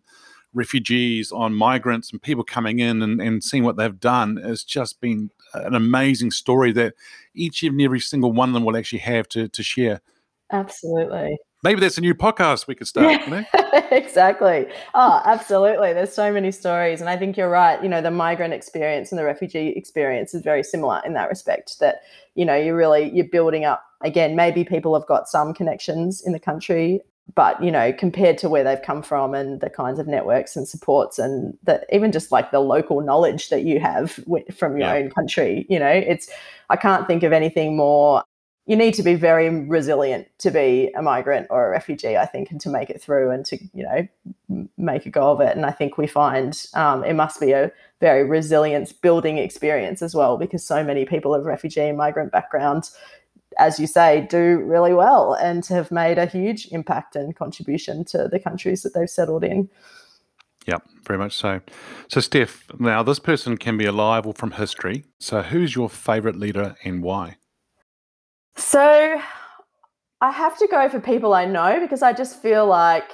refugees, 0.55 1.31
on 1.31 1.53
migrants, 1.53 2.11
and 2.11 2.19
people 2.19 2.43
coming 2.43 2.79
in 2.79 3.03
and, 3.03 3.21
and 3.21 3.43
seeing 3.43 3.63
what 3.63 3.77
they've 3.77 3.99
done. 3.99 4.39
It's 4.43 4.63
just 4.63 4.99
been 4.99 5.29
an 5.53 5.75
amazing 5.75 6.31
story 6.31 6.71
that 6.71 6.95
each 7.35 7.61
and 7.61 7.79
every 7.79 7.99
single 7.99 8.31
one 8.31 8.49
of 8.49 8.53
them 8.53 8.65
will 8.65 8.75
actually 8.75 8.99
have 8.99 9.29
to 9.29 9.47
to 9.49 9.61
share. 9.61 10.01
Absolutely 10.51 11.37
maybe 11.63 11.79
that's 11.79 11.97
a 11.97 12.01
new 12.01 12.15
podcast 12.15 12.67
we 12.67 12.75
could 12.75 12.87
start. 12.87 13.21
You 13.25 13.29
know? 13.29 13.43
exactly. 13.91 14.67
Oh, 14.93 15.21
absolutely. 15.25 15.93
There's 15.93 16.13
so 16.13 16.31
many 16.31 16.51
stories, 16.51 17.01
and 17.01 17.09
I 17.09 17.17
think 17.17 17.37
you're 17.37 17.49
right. 17.49 17.81
You 17.81 17.89
know, 17.89 18.01
the 18.01 18.11
migrant 18.11 18.53
experience 18.53 19.11
and 19.11 19.19
the 19.19 19.25
refugee 19.25 19.69
experience 19.69 20.33
is 20.33 20.41
very 20.41 20.63
similar 20.63 21.01
in 21.05 21.13
that 21.13 21.29
respect. 21.29 21.79
That 21.79 22.01
you 22.35 22.45
know, 22.45 22.55
you're 22.55 22.75
really 22.75 23.09
you're 23.09 23.25
building 23.25 23.65
up 23.65 23.83
again. 24.01 24.35
Maybe 24.35 24.63
people 24.63 24.93
have 24.93 25.07
got 25.07 25.27
some 25.27 25.53
connections 25.53 26.21
in 26.25 26.33
the 26.33 26.39
country. 26.39 27.01
But 27.35 27.61
you 27.61 27.71
know, 27.71 27.91
compared 27.91 28.37
to 28.37 28.49
where 28.49 28.63
they've 28.63 28.81
come 28.81 29.03
from 29.03 29.33
and 29.33 29.59
the 29.59 29.69
kinds 29.69 29.99
of 29.99 30.07
networks 30.07 30.55
and 30.55 30.65
supports, 30.65 31.19
and 31.19 31.57
that 31.63 31.85
even 31.91 32.13
just 32.13 32.31
like 32.31 32.51
the 32.51 32.61
local 32.61 33.01
knowledge 33.01 33.49
that 33.49 33.63
you 33.63 33.81
have 33.81 34.11
from 34.55 34.77
your 34.77 34.87
yeah. 34.87 34.93
own 34.93 35.09
country, 35.09 35.65
you 35.69 35.77
know, 35.77 35.89
it's 35.89 36.29
I 36.69 36.77
can't 36.77 37.05
think 37.05 37.23
of 37.23 37.33
anything 37.33 37.75
more 37.75 38.23
you 38.67 38.75
need 38.75 38.93
to 38.95 39.03
be 39.03 39.15
very 39.15 39.49
resilient 39.49 40.27
to 40.39 40.51
be 40.51 40.91
a 40.95 41.01
migrant 41.01 41.47
or 41.49 41.65
a 41.65 41.69
refugee, 41.69 42.17
I 42.17 42.25
think, 42.25 42.51
and 42.51 42.59
to 42.61 42.69
make 42.69 42.89
it 42.89 43.01
through 43.01 43.31
and 43.31 43.45
to, 43.45 43.57
you 43.73 43.83
know, 43.83 44.67
make 44.77 45.05
a 45.05 45.09
go 45.09 45.31
of 45.31 45.39
it. 45.39 45.55
And 45.55 45.65
I 45.65 45.71
think 45.71 45.97
we 45.97 46.05
find 46.05 46.65
um, 46.73 47.05
it 47.05 47.13
must 47.13 47.39
be 47.39 47.53
a 47.53 47.71
very 48.01 48.25
resilience 48.25 48.91
building 48.91 49.37
experience 49.37 50.01
as 50.01 50.13
well, 50.13 50.37
because 50.37 50.65
so 50.65 50.83
many 50.83 51.05
people 51.05 51.33
of 51.33 51.45
refugee 51.45 51.87
and 51.87 51.97
migrant 51.97 52.33
background, 52.33 52.89
as 53.57 53.79
you 53.79 53.87
say, 53.87 54.27
do 54.29 54.59
really 54.59 54.93
well 54.93 55.33
and 55.33 55.65
have 55.67 55.89
made 55.89 56.17
a 56.17 56.25
huge 56.25 56.67
impact 56.71 57.15
and 57.15 57.37
contribution 57.37 58.03
to 58.03 58.27
the 58.27 58.39
countries 58.39 58.83
that 58.83 58.93
they've 58.93 59.09
settled 59.09 59.45
in. 59.45 59.69
Yep, 60.65 60.83
very 61.05 61.17
much 61.17 61.33
so. 61.33 61.61
So, 62.09 62.19
Steph, 62.19 62.65
now 62.77 63.01
this 63.01 63.19
person 63.19 63.55
can 63.57 63.77
be 63.77 63.85
alive 63.85 64.27
or 64.27 64.33
from 64.33 64.51
history. 64.51 65.05
So, 65.19 65.41
who's 65.41 65.73
your 65.73 65.89
favorite 65.89 66.35
leader 66.35 66.75
and 66.83 67.01
why? 67.01 67.37
So 68.57 69.21
I 70.21 70.31
have 70.31 70.57
to 70.57 70.67
go 70.67 70.89
for 70.89 70.99
people 70.99 71.33
I 71.33 71.45
know 71.45 71.79
because 71.79 72.01
I 72.01 72.13
just 72.13 72.41
feel 72.41 72.65
like 72.65 73.09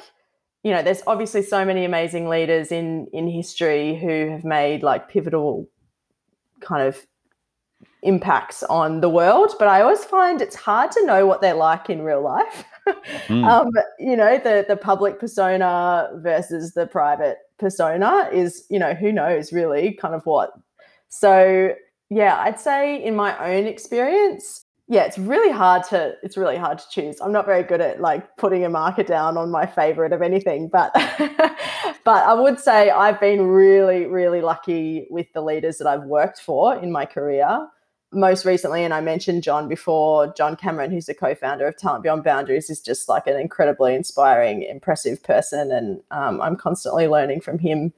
you 0.63 0.71
know 0.71 0.81
there's 0.81 1.03
obviously 1.05 1.43
so 1.43 1.63
many 1.65 1.85
amazing 1.85 2.27
leaders 2.27 2.71
in 2.71 3.07
in 3.13 3.27
history 3.27 3.95
who 3.95 4.29
have 4.31 4.43
made 4.43 4.81
like 4.81 5.09
pivotal 5.09 5.69
kind 6.61 6.87
of 6.87 7.05
impacts 8.01 8.63
on 8.63 8.99
the 8.99 9.09
world 9.09 9.53
but 9.59 9.67
i 9.67 9.81
always 9.81 10.03
find 10.03 10.41
it's 10.41 10.55
hard 10.55 10.91
to 10.91 11.05
know 11.05 11.25
what 11.25 11.41
they're 11.41 11.53
like 11.53 11.89
in 11.89 12.01
real 12.01 12.21
life 12.21 12.65
mm. 13.27 13.45
um, 13.47 13.69
you 13.97 14.15
know 14.15 14.37
the 14.37 14.65
the 14.67 14.75
public 14.75 15.19
persona 15.19 16.09
versus 16.15 16.73
the 16.73 16.85
private 16.85 17.37
persona 17.59 18.29
is 18.31 18.65
you 18.69 18.77
know 18.77 18.93
who 18.93 19.11
knows 19.11 19.53
really 19.53 19.93
kind 19.93 20.13
of 20.13 20.25
what 20.25 20.51
so 21.07 21.73
yeah 22.09 22.39
i'd 22.41 22.59
say 22.59 23.01
in 23.01 23.15
my 23.15 23.37
own 23.37 23.65
experience 23.65 24.62
yeah, 24.87 25.03
it's 25.03 25.17
really 25.17 25.51
hard 25.51 25.83
to 25.85 26.15
it's 26.23 26.35
really 26.35 26.57
hard 26.57 26.77
to 26.77 26.89
choose. 26.89 27.21
I'm 27.21 27.31
not 27.31 27.45
very 27.45 27.63
good 27.63 27.79
at 27.79 28.01
like 28.01 28.35
putting 28.37 28.65
a 28.65 28.69
marker 28.69 29.03
down 29.03 29.37
on 29.37 29.49
my 29.49 29.65
favorite 29.65 30.11
of 30.11 30.21
anything, 30.21 30.67
but 30.67 30.91
but 32.03 32.25
I 32.25 32.33
would 32.33 32.59
say 32.59 32.89
I've 32.89 33.19
been 33.19 33.47
really 33.47 34.05
really 34.05 34.41
lucky 34.41 35.07
with 35.09 35.31
the 35.33 35.41
leaders 35.41 35.77
that 35.77 35.87
I've 35.87 36.03
worked 36.03 36.41
for 36.41 36.75
in 36.75 36.91
my 36.91 37.05
career. 37.05 37.67
Most 38.11 38.45
recently, 38.45 38.83
and 38.83 38.93
I 38.93 39.01
mentioned 39.01 39.41
John 39.41 39.67
before, 39.67 40.31
John 40.35 40.55
Cameron, 40.55 40.91
who's 40.91 41.07
the 41.07 41.15
co-founder 41.15 41.65
of 41.65 41.75
Talent 41.77 42.03
Beyond 42.03 42.23
Boundaries, 42.23 42.69
is 42.69 42.79
just 42.79 43.09
like 43.09 43.25
an 43.25 43.39
incredibly 43.39 43.95
inspiring, 43.95 44.61
impressive 44.61 45.23
person, 45.23 45.71
and 45.71 45.99
um, 46.11 46.39
I'm 46.39 46.55
constantly 46.55 47.07
learning 47.07 47.41
from 47.41 47.57
him. 47.57 47.91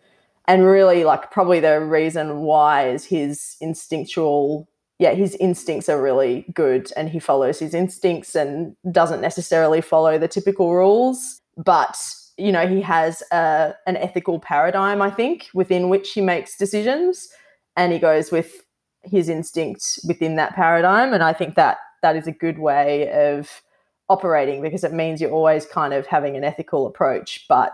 And 0.47 0.65
really, 0.65 1.03
like 1.03 1.31
probably 1.31 1.59
the 1.59 1.81
reason 1.81 2.41
why 2.41 2.87
is 2.87 3.03
his 3.03 3.57
instinctual 3.59 4.69
yeah, 4.99 5.13
his 5.13 5.35
instincts 5.35 5.89
are 5.89 6.01
really 6.01 6.45
good 6.53 6.91
and 6.95 7.09
he 7.09 7.19
follows 7.19 7.59
his 7.59 7.73
instincts 7.73 8.35
and 8.35 8.75
doesn't 8.91 9.21
necessarily 9.21 9.81
follow 9.81 10.17
the 10.17 10.27
typical 10.27 10.73
rules. 10.73 11.41
But, 11.57 11.97
you 12.37 12.51
know, 12.51 12.67
he 12.67 12.81
has 12.81 13.21
a, 13.31 13.73
an 13.87 13.97
ethical 13.97 14.39
paradigm, 14.39 15.01
I 15.01 15.09
think, 15.09 15.47
within 15.53 15.89
which 15.89 16.13
he 16.13 16.21
makes 16.21 16.57
decisions 16.57 17.27
and 17.75 17.91
he 17.91 17.99
goes 17.99 18.31
with 18.31 18.65
his 19.03 19.27
instinct 19.27 19.99
within 20.07 20.37
that 20.37 20.55
paradigm. 20.55 21.13
And 21.13 21.23
I 21.23 21.33
think 21.33 21.55
that 21.55 21.77
that 22.01 22.15
is 22.15 22.27
a 22.27 22.31
good 22.31 22.59
way 22.59 23.11
of 23.11 23.61
operating 24.07 24.61
because 24.61 24.83
it 24.83 24.93
means 24.93 25.19
you're 25.19 25.31
always 25.31 25.65
kind 25.65 25.93
of 25.93 26.05
having 26.05 26.37
an 26.37 26.43
ethical 26.43 26.87
approach, 26.87 27.45
but 27.49 27.73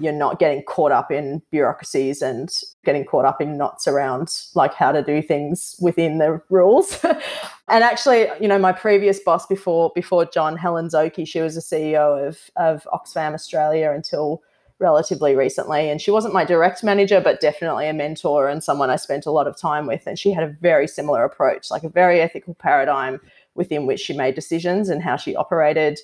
you're 0.00 0.12
not 0.12 0.38
getting 0.38 0.62
caught 0.62 0.90
up 0.90 1.10
in 1.12 1.40
bureaucracies 1.50 2.20
and 2.20 2.50
getting 2.84 3.04
caught 3.04 3.24
up 3.24 3.40
in 3.40 3.56
knots 3.56 3.86
around 3.86 4.28
like 4.54 4.74
how 4.74 4.90
to 4.90 5.02
do 5.02 5.22
things 5.22 5.76
within 5.80 6.18
the 6.18 6.40
rules. 6.50 7.04
and 7.68 7.84
actually, 7.84 8.28
you 8.40 8.48
know, 8.48 8.58
my 8.58 8.72
previous 8.72 9.20
boss 9.20 9.46
before 9.46 9.92
before 9.94 10.24
John, 10.24 10.56
Helen 10.56 10.88
Szoke, 10.88 11.26
she 11.26 11.40
was 11.40 11.54
the 11.54 11.60
CEO 11.60 12.26
of 12.26 12.50
of 12.56 12.86
Oxfam 12.92 13.34
Australia 13.34 13.90
until 13.90 14.42
relatively 14.78 15.34
recently. 15.36 15.88
And 15.88 16.00
she 16.00 16.10
wasn't 16.10 16.34
my 16.34 16.44
direct 16.44 16.82
manager, 16.82 17.20
but 17.20 17.40
definitely 17.40 17.88
a 17.88 17.92
mentor 17.92 18.48
and 18.48 18.62
someone 18.62 18.90
I 18.90 18.96
spent 18.96 19.26
a 19.26 19.30
lot 19.30 19.46
of 19.46 19.56
time 19.56 19.86
with. 19.86 20.06
And 20.06 20.18
she 20.18 20.32
had 20.32 20.44
a 20.44 20.56
very 20.60 20.88
similar 20.88 21.24
approach, 21.24 21.70
like 21.70 21.84
a 21.84 21.88
very 21.88 22.20
ethical 22.20 22.54
paradigm 22.54 23.20
within 23.54 23.86
which 23.86 24.00
she 24.00 24.12
made 24.12 24.34
decisions 24.34 24.88
and 24.88 25.02
how 25.02 25.16
she 25.16 25.36
operated. 25.36 26.00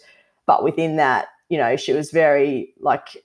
But 0.47 0.63
within 0.63 0.97
that, 0.97 1.29
you 1.49 1.59
know, 1.59 1.77
she 1.77 1.93
was 1.93 2.13
very 2.13 2.73
like 2.79 3.23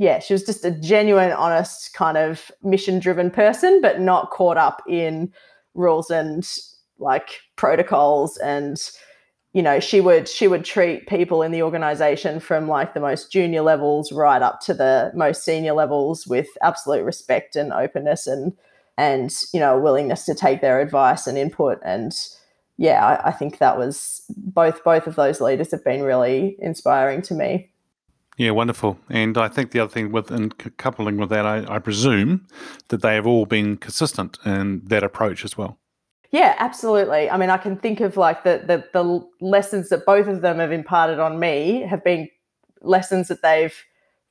yeah, 0.00 0.18
she 0.18 0.32
was 0.32 0.44
just 0.44 0.64
a 0.64 0.70
genuine, 0.70 1.30
honest, 1.30 1.92
kind 1.92 2.16
of 2.16 2.50
mission 2.62 3.00
driven 3.00 3.30
person, 3.30 3.82
but 3.82 4.00
not 4.00 4.30
caught 4.30 4.56
up 4.56 4.82
in 4.88 5.30
rules 5.74 6.10
and 6.10 6.50
like 6.98 7.40
protocols. 7.56 8.38
And 8.38 8.80
you 9.52 9.62
know 9.62 9.78
she 9.78 10.00
would 10.00 10.26
she 10.26 10.48
would 10.48 10.64
treat 10.64 11.06
people 11.06 11.42
in 11.42 11.52
the 11.52 11.62
organization 11.62 12.40
from 12.40 12.66
like 12.66 12.94
the 12.94 13.00
most 13.00 13.30
junior 13.30 13.60
levels 13.60 14.10
right 14.10 14.40
up 14.40 14.60
to 14.60 14.72
the 14.72 15.10
most 15.14 15.44
senior 15.44 15.72
levels 15.72 16.26
with 16.26 16.46
absolute 16.62 17.02
respect 17.02 17.54
and 17.54 17.70
openness 17.72 18.26
and 18.26 18.54
and 18.96 19.34
you 19.52 19.60
know 19.60 19.78
willingness 19.78 20.24
to 20.24 20.34
take 20.34 20.62
their 20.62 20.80
advice 20.80 21.26
and 21.26 21.36
input. 21.36 21.78
And 21.84 22.12
yeah 22.78 23.04
I, 23.04 23.28
I 23.28 23.32
think 23.32 23.58
that 23.58 23.76
was 23.76 24.22
both 24.30 24.82
both 24.82 25.06
of 25.06 25.16
those 25.16 25.42
leaders 25.42 25.72
have 25.72 25.84
been 25.84 26.02
really 26.02 26.56
inspiring 26.58 27.20
to 27.22 27.34
me 27.34 27.70
yeah, 28.40 28.52
wonderful. 28.52 28.98
And 29.10 29.36
I 29.36 29.48
think 29.48 29.72
the 29.72 29.80
other 29.80 29.92
thing 29.92 30.12
with 30.12 30.30
and 30.30 30.56
coupling 30.78 31.18
with 31.18 31.28
that, 31.28 31.44
I, 31.44 31.62
I 31.68 31.78
presume 31.78 32.46
that 32.88 33.02
they 33.02 33.14
have 33.14 33.26
all 33.26 33.44
been 33.44 33.76
consistent 33.76 34.38
in 34.46 34.80
that 34.86 35.04
approach 35.04 35.44
as 35.44 35.58
well. 35.58 35.78
Yeah, 36.30 36.54
absolutely. 36.58 37.28
I 37.28 37.36
mean, 37.36 37.50
I 37.50 37.58
can 37.58 37.76
think 37.76 38.00
of 38.00 38.16
like 38.16 38.42
the, 38.44 38.62
the 38.66 38.82
the 38.94 39.28
lessons 39.44 39.90
that 39.90 40.06
both 40.06 40.26
of 40.26 40.40
them 40.40 40.58
have 40.58 40.72
imparted 40.72 41.18
on 41.18 41.38
me 41.38 41.82
have 41.82 42.02
been 42.02 42.30
lessons 42.80 43.28
that 43.28 43.42
they've 43.42 43.74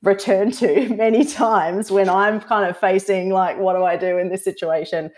returned 0.02 0.54
to 0.54 0.88
many 0.96 1.24
times 1.24 1.92
when 1.92 2.08
I'm 2.08 2.40
kind 2.40 2.68
of 2.68 2.76
facing 2.76 3.30
like, 3.30 3.58
what 3.58 3.76
do 3.76 3.84
I 3.84 3.96
do 3.96 4.18
in 4.18 4.28
this 4.28 4.42
situation? 4.42 5.12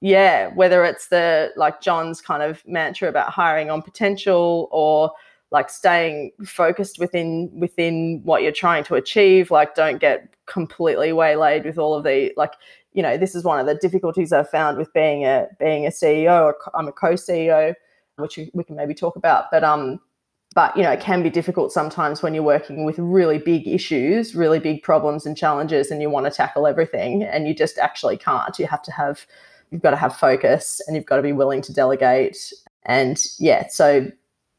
Yeah, 0.00 0.54
whether 0.54 0.84
it's 0.84 1.08
the 1.08 1.50
like 1.56 1.80
John's 1.80 2.20
kind 2.20 2.44
of 2.44 2.62
mantra 2.64 3.08
about 3.08 3.32
hiring 3.32 3.70
on 3.70 3.82
potential 3.82 4.68
or 4.70 5.10
like 5.56 5.70
staying 5.70 6.32
focused 6.44 6.98
within 6.98 7.50
within 7.58 8.20
what 8.24 8.42
you're 8.42 8.52
trying 8.52 8.84
to 8.84 8.94
achieve 8.94 9.50
like 9.50 9.74
don't 9.74 10.00
get 10.00 10.28
completely 10.44 11.12
waylaid 11.14 11.64
with 11.64 11.78
all 11.78 11.94
of 11.94 12.04
the 12.04 12.30
like 12.36 12.52
you 12.92 13.02
know 13.02 13.16
this 13.16 13.34
is 13.34 13.42
one 13.42 13.58
of 13.58 13.64
the 13.64 13.74
difficulties 13.74 14.32
i've 14.32 14.50
found 14.50 14.76
with 14.76 14.92
being 14.92 15.24
a 15.24 15.46
being 15.58 15.86
a 15.86 15.90
ceo 15.90 16.52
i'm 16.74 16.88
a 16.88 16.92
co-ceo 16.92 17.74
which 18.16 18.38
we 18.52 18.64
can 18.64 18.76
maybe 18.76 18.94
talk 18.94 19.16
about 19.16 19.46
but 19.50 19.64
um 19.64 19.98
but 20.54 20.76
you 20.76 20.82
know 20.82 20.90
it 20.90 21.00
can 21.00 21.22
be 21.22 21.30
difficult 21.30 21.72
sometimes 21.72 22.22
when 22.22 22.34
you're 22.34 22.42
working 22.42 22.84
with 22.84 22.98
really 22.98 23.38
big 23.38 23.66
issues 23.66 24.34
really 24.34 24.58
big 24.58 24.82
problems 24.82 25.24
and 25.24 25.38
challenges 25.38 25.90
and 25.90 26.02
you 26.02 26.10
want 26.10 26.26
to 26.26 26.30
tackle 26.30 26.66
everything 26.66 27.22
and 27.22 27.48
you 27.48 27.54
just 27.54 27.78
actually 27.78 28.18
can't. 28.18 28.58
You 28.58 28.66
have 28.66 28.82
to 28.82 28.92
have 28.92 29.26
you've 29.70 29.82
got 29.82 29.90
to 29.90 29.96
have 29.96 30.14
focus 30.16 30.80
and 30.86 30.96
you've 30.96 31.06
got 31.06 31.16
to 31.16 31.22
be 31.22 31.32
willing 31.32 31.62
to 31.62 31.72
delegate 31.72 32.52
and 32.84 33.18
yeah 33.38 33.66
so 33.68 34.10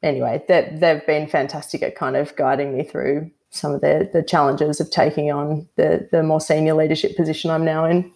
anyway 0.03 0.43
they've, 0.47 0.79
they've 0.79 1.05
been 1.05 1.27
fantastic 1.27 1.81
at 1.81 1.95
kind 1.95 2.15
of 2.15 2.35
guiding 2.35 2.77
me 2.77 2.83
through 2.83 3.29
some 3.49 3.73
of 3.73 3.81
the 3.81 4.09
the 4.13 4.23
challenges 4.23 4.79
of 4.79 4.89
taking 4.91 5.31
on 5.31 5.67
the 5.75 6.07
the 6.11 6.23
more 6.23 6.41
senior 6.41 6.73
leadership 6.73 7.15
position 7.15 7.49
i'm 7.49 7.65
now 7.65 7.85
in 7.85 8.11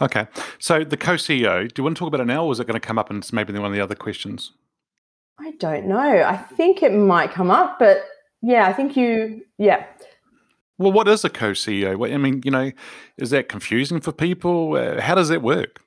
okay 0.00 0.26
so 0.58 0.84
the 0.84 0.96
co-ceo 0.96 1.72
do 1.72 1.80
you 1.80 1.84
want 1.84 1.96
to 1.96 1.98
talk 1.98 2.08
about 2.08 2.20
it 2.20 2.26
now 2.26 2.44
or 2.44 2.52
is 2.52 2.60
it 2.60 2.66
going 2.66 2.80
to 2.80 2.86
come 2.86 2.98
up 2.98 3.10
in 3.10 3.22
maybe 3.32 3.52
one 3.52 3.66
of 3.66 3.72
the 3.72 3.80
other 3.80 3.94
questions 3.94 4.52
I 5.38 5.52
don't 5.58 5.86
know. 5.86 6.22
I 6.22 6.36
think 6.36 6.82
it 6.82 6.92
might 6.92 7.32
come 7.32 7.50
up, 7.50 7.78
but 7.78 8.04
yeah, 8.42 8.66
I 8.66 8.72
think 8.72 8.96
you, 8.96 9.42
yeah. 9.58 9.84
Well, 10.78 10.92
what 10.92 11.08
is 11.08 11.24
a 11.24 11.30
co 11.30 11.50
CEO? 11.50 12.12
I 12.12 12.16
mean, 12.16 12.42
you 12.44 12.50
know, 12.50 12.70
is 13.16 13.30
that 13.30 13.48
confusing 13.48 14.00
for 14.00 14.12
people? 14.12 14.76
Uh, 14.76 15.00
how 15.00 15.14
does 15.14 15.30
it 15.30 15.42
work? 15.42 15.80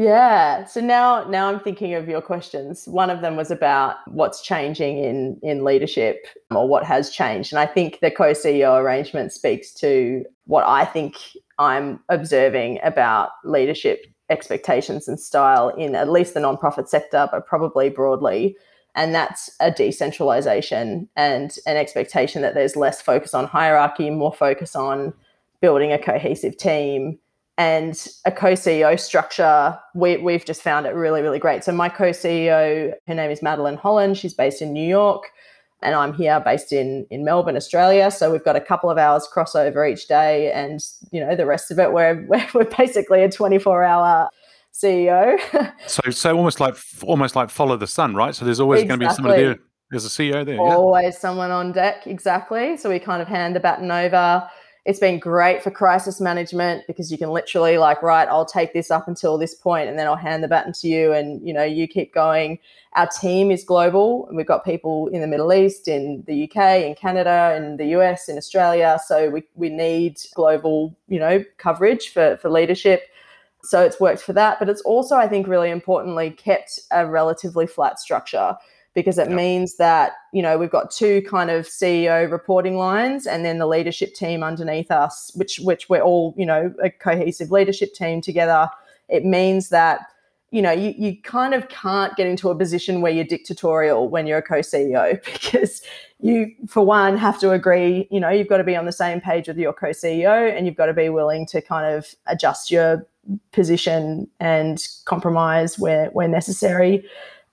Yeah. 0.00 0.64
So 0.64 0.80
now, 0.80 1.24
now 1.24 1.48
I'm 1.48 1.60
thinking 1.60 1.92
of 1.92 2.08
your 2.08 2.22
questions. 2.22 2.88
One 2.88 3.10
of 3.10 3.20
them 3.20 3.36
was 3.36 3.50
about 3.50 3.96
what's 4.08 4.40
changing 4.40 4.96
in 4.96 5.38
in 5.42 5.62
leadership 5.62 6.26
or 6.50 6.66
what 6.66 6.84
has 6.84 7.10
changed, 7.10 7.52
and 7.52 7.60
I 7.60 7.66
think 7.66 8.00
the 8.00 8.10
co-CEO 8.10 8.80
arrangement 8.80 9.30
speaks 9.30 9.74
to 9.74 10.24
what 10.46 10.64
I 10.66 10.86
think 10.86 11.16
I'm 11.58 12.00
observing 12.08 12.78
about 12.82 13.32
leadership 13.44 14.06
expectations 14.30 15.06
and 15.06 15.20
style 15.20 15.68
in 15.68 15.94
at 15.94 16.08
least 16.08 16.32
the 16.32 16.40
nonprofit 16.40 16.88
sector, 16.88 17.28
but 17.30 17.46
probably 17.46 17.90
broadly 17.90 18.56
and 18.94 19.14
that's 19.14 19.50
a 19.60 19.70
decentralization 19.70 21.10
and 21.14 21.58
an 21.66 21.76
expectation 21.76 22.40
that 22.40 22.54
there's 22.54 22.74
less 22.74 23.02
focus 23.02 23.34
on 23.34 23.46
hierarchy, 23.46 24.08
more 24.08 24.32
focus 24.32 24.74
on 24.74 25.12
building 25.60 25.92
a 25.92 25.98
cohesive 25.98 26.56
team 26.56 27.18
and 27.60 28.08
a 28.24 28.32
co-CEO 28.32 28.98
structure. 28.98 29.78
We, 29.94 30.16
we've 30.16 30.46
just 30.46 30.62
found 30.62 30.86
it 30.86 30.94
really, 30.94 31.20
really 31.20 31.38
great. 31.38 31.62
So 31.62 31.72
my 31.72 31.90
co-CEO, 31.90 32.94
her 33.06 33.14
name 33.14 33.30
is 33.30 33.42
Madeline 33.42 33.76
Holland. 33.76 34.16
She's 34.16 34.32
based 34.32 34.62
in 34.62 34.72
New 34.72 34.86
York 34.86 35.24
and 35.82 35.94
I'm 35.94 36.12
here 36.12 36.40
based 36.40 36.72
in 36.72 37.06
in 37.10 37.24
Melbourne, 37.24 37.56
Australia. 37.56 38.10
So 38.10 38.30
we've 38.30 38.44
got 38.44 38.56
a 38.56 38.60
couple 38.60 38.90
of 38.90 38.98
hours 38.98 39.26
crossover 39.34 39.90
each 39.90 40.08
day, 40.08 40.52
and 40.52 40.80
you 41.10 41.20
know 41.20 41.34
the 41.34 41.46
rest 41.46 41.70
of 41.70 41.78
it 41.78 41.92
we're 41.92 42.26
we're 42.54 42.64
basically 42.76 43.22
a 43.22 43.30
24 43.30 43.82
hour 43.82 44.28
CEO. 44.74 45.38
so, 45.86 46.10
so 46.10 46.36
almost 46.36 46.60
like 46.60 46.76
almost 47.02 47.36
like 47.36 47.50
follow 47.50 47.76
the 47.76 47.86
sun, 47.86 48.14
right? 48.14 48.34
So 48.34 48.44
there's 48.44 48.60
always 48.60 48.82
exactly. 48.82 49.06
going 49.06 49.08
to 49.08 49.14
be 49.14 49.16
somebody 49.16 49.42
there. 49.42 49.58
There's 49.90 50.04
a 50.04 50.08
CEO 50.08 50.44
there. 50.44 50.60
Always 50.60 51.14
yeah. 51.14 51.18
someone 51.18 51.50
on 51.50 51.72
deck, 51.72 52.06
exactly. 52.06 52.76
So 52.76 52.90
we 52.90 52.98
kind 52.98 53.20
of 53.20 53.26
hand 53.26 53.56
the 53.56 53.60
baton 53.60 53.90
over. 53.90 54.48
It's 54.86 54.98
been 54.98 55.18
great 55.18 55.62
for 55.62 55.70
crisis 55.70 56.20
management 56.20 56.86
because 56.86 57.12
you 57.12 57.18
can 57.18 57.30
literally 57.30 57.76
like, 57.78 58.02
right, 58.02 58.26
I'll 58.28 58.46
take 58.46 58.72
this 58.72 58.90
up 58.90 59.08
until 59.08 59.36
this 59.36 59.54
point, 59.54 59.88
and 59.88 59.98
then 59.98 60.06
I'll 60.06 60.16
hand 60.16 60.42
the 60.42 60.48
baton 60.48 60.72
to 60.72 60.88
you, 60.88 61.12
and 61.12 61.46
you 61.46 61.52
know, 61.52 61.64
you 61.64 61.86
keep 61.86 62.14
going. 62.14 62.58
Our 62.94 63.06
team 63.06 63.50
is 63.50 63.62
global. 63.62 64.28
We've 64.32 64.46
got 64.46 64.64
people 64.64 65.08
in 65.08 65.20
the 65.20 65.26
Middle 65.26 65.52
East, 65.52 65.86
in 65.86 66.24
the 66.26 66.44
UK, 66.44 66.82
in 66.84 66.94
Canada, 66.94 67.54
in 67.56 67.76
the 67.76 67.86
US, 67.98 68.28
in 68.28 68.36
Australia. 68.36 68.98
So 69.06 69.30
we 69.30 69.44
we 69.54 69.68
need 69.68 70.18
global, 70.34 70.96
you 71.08 71.20
know, 71.20 71.44
coverage 71.58 72.08
for 72.08 72.36
for 72.38 72.50
leadership 72.50 73.02
so 73.62 73.82
it's 73.82 74.00
worked 74.00 74.22
for 74.22 74.32
that. 74.32 74.58
But 74.58 74.68
it's 74.68 74.80
also, 74.82 75.16
I 75.16 75.28
think, 75.28 75.46
really 75.46 75.70
importantly, 75.70 76.30
kept 76.30 76.80
a 76.90 77.06
relatively 77.06 77.66
flat 77.66 77.98
structure 77.98 78.56
because 78.94 79.18
it 79.18 79.28
yep. 79.28 79.36
means 79.36 79.76
that, 79.76 80.12
you 80.32 80.42
know, 80.42 80.58
we've 80.58 80.70
got 80.70 80.90
two 80.90 81.22
kind 81.22 81.50
of 81.50 81.66
CEO 81.66 82.30
reporting 82.30 82.76
lines 82.76 83.26
and 83.26 83.44
then 83.44 83.58
the 83.58 83.66
leadership 83.66 84.14
team 84.14 84.42
underneath 84.42 84.90
us, 84.90 85.30
which 85.34 85.60
which 85.60 85.88
we're 85.88 86.00
all, 86.00 86.34
you 86.36 86.46
know, 86.46 86.74
a 86.82 86.90
cohesive 86.90 87.50
leadership 87.50 87.94
team 87.94 88.20
together. 88.20 88.68
It 89.08 89.24
means 89.24 89.68
that 89.68 90.06
you 90.50 90.60
know, 90.60 90.72
you, 90.72 90.94
you 90.98 91.16
kind 91.22 91.54
of 91.54 91.68
can't 91.68 92.16
get 92.16 92.26
into 92.26 92.50
a 92.50 92.56
position 92.56 93.00
where 93.00 93.12
you're 93.12 93.24
dictatorial 93.24 94.08
when 94.08 94.26
you're 94.26 94.38
a 94.38 94.42
co-CEO 94.42 95.24
because 95.32 95.80
you, 96.18 96.52
for 96.66 96.84
one, 96.84 97.16
have 97.16 97.38
to 97.40 97.52
agree, 97.52 98.08
you 98.10 98.20
know, 98.20 98.28
you've 98.28 98.48
got 98.48 98.58
to 98.58 98.64
be 98.64 98.76
on 98.76 98.84
the 98.84 98.92
same 98.92 99.20
page 99.20 99.48
with 99.48 99.58
your 99.58 99.72
co-CEO 99.72 100.56
and 100.56 100.66
you've 100.66 100.76
got 100.76 100.86
to 100.86 100.92
be 100.92 101.08
willing 101.08 101.46
to 101.46 101.62
kind 101.62 101.94
of 101.94 102.14
adjust 102.26 102.70
your 102.70 103.06
position 103.52 104.28
and 104.40 104.88
compromise 105.04 105.78
where 105.78 106.06
where 106.06 106.28
necessary. 106.28 107.04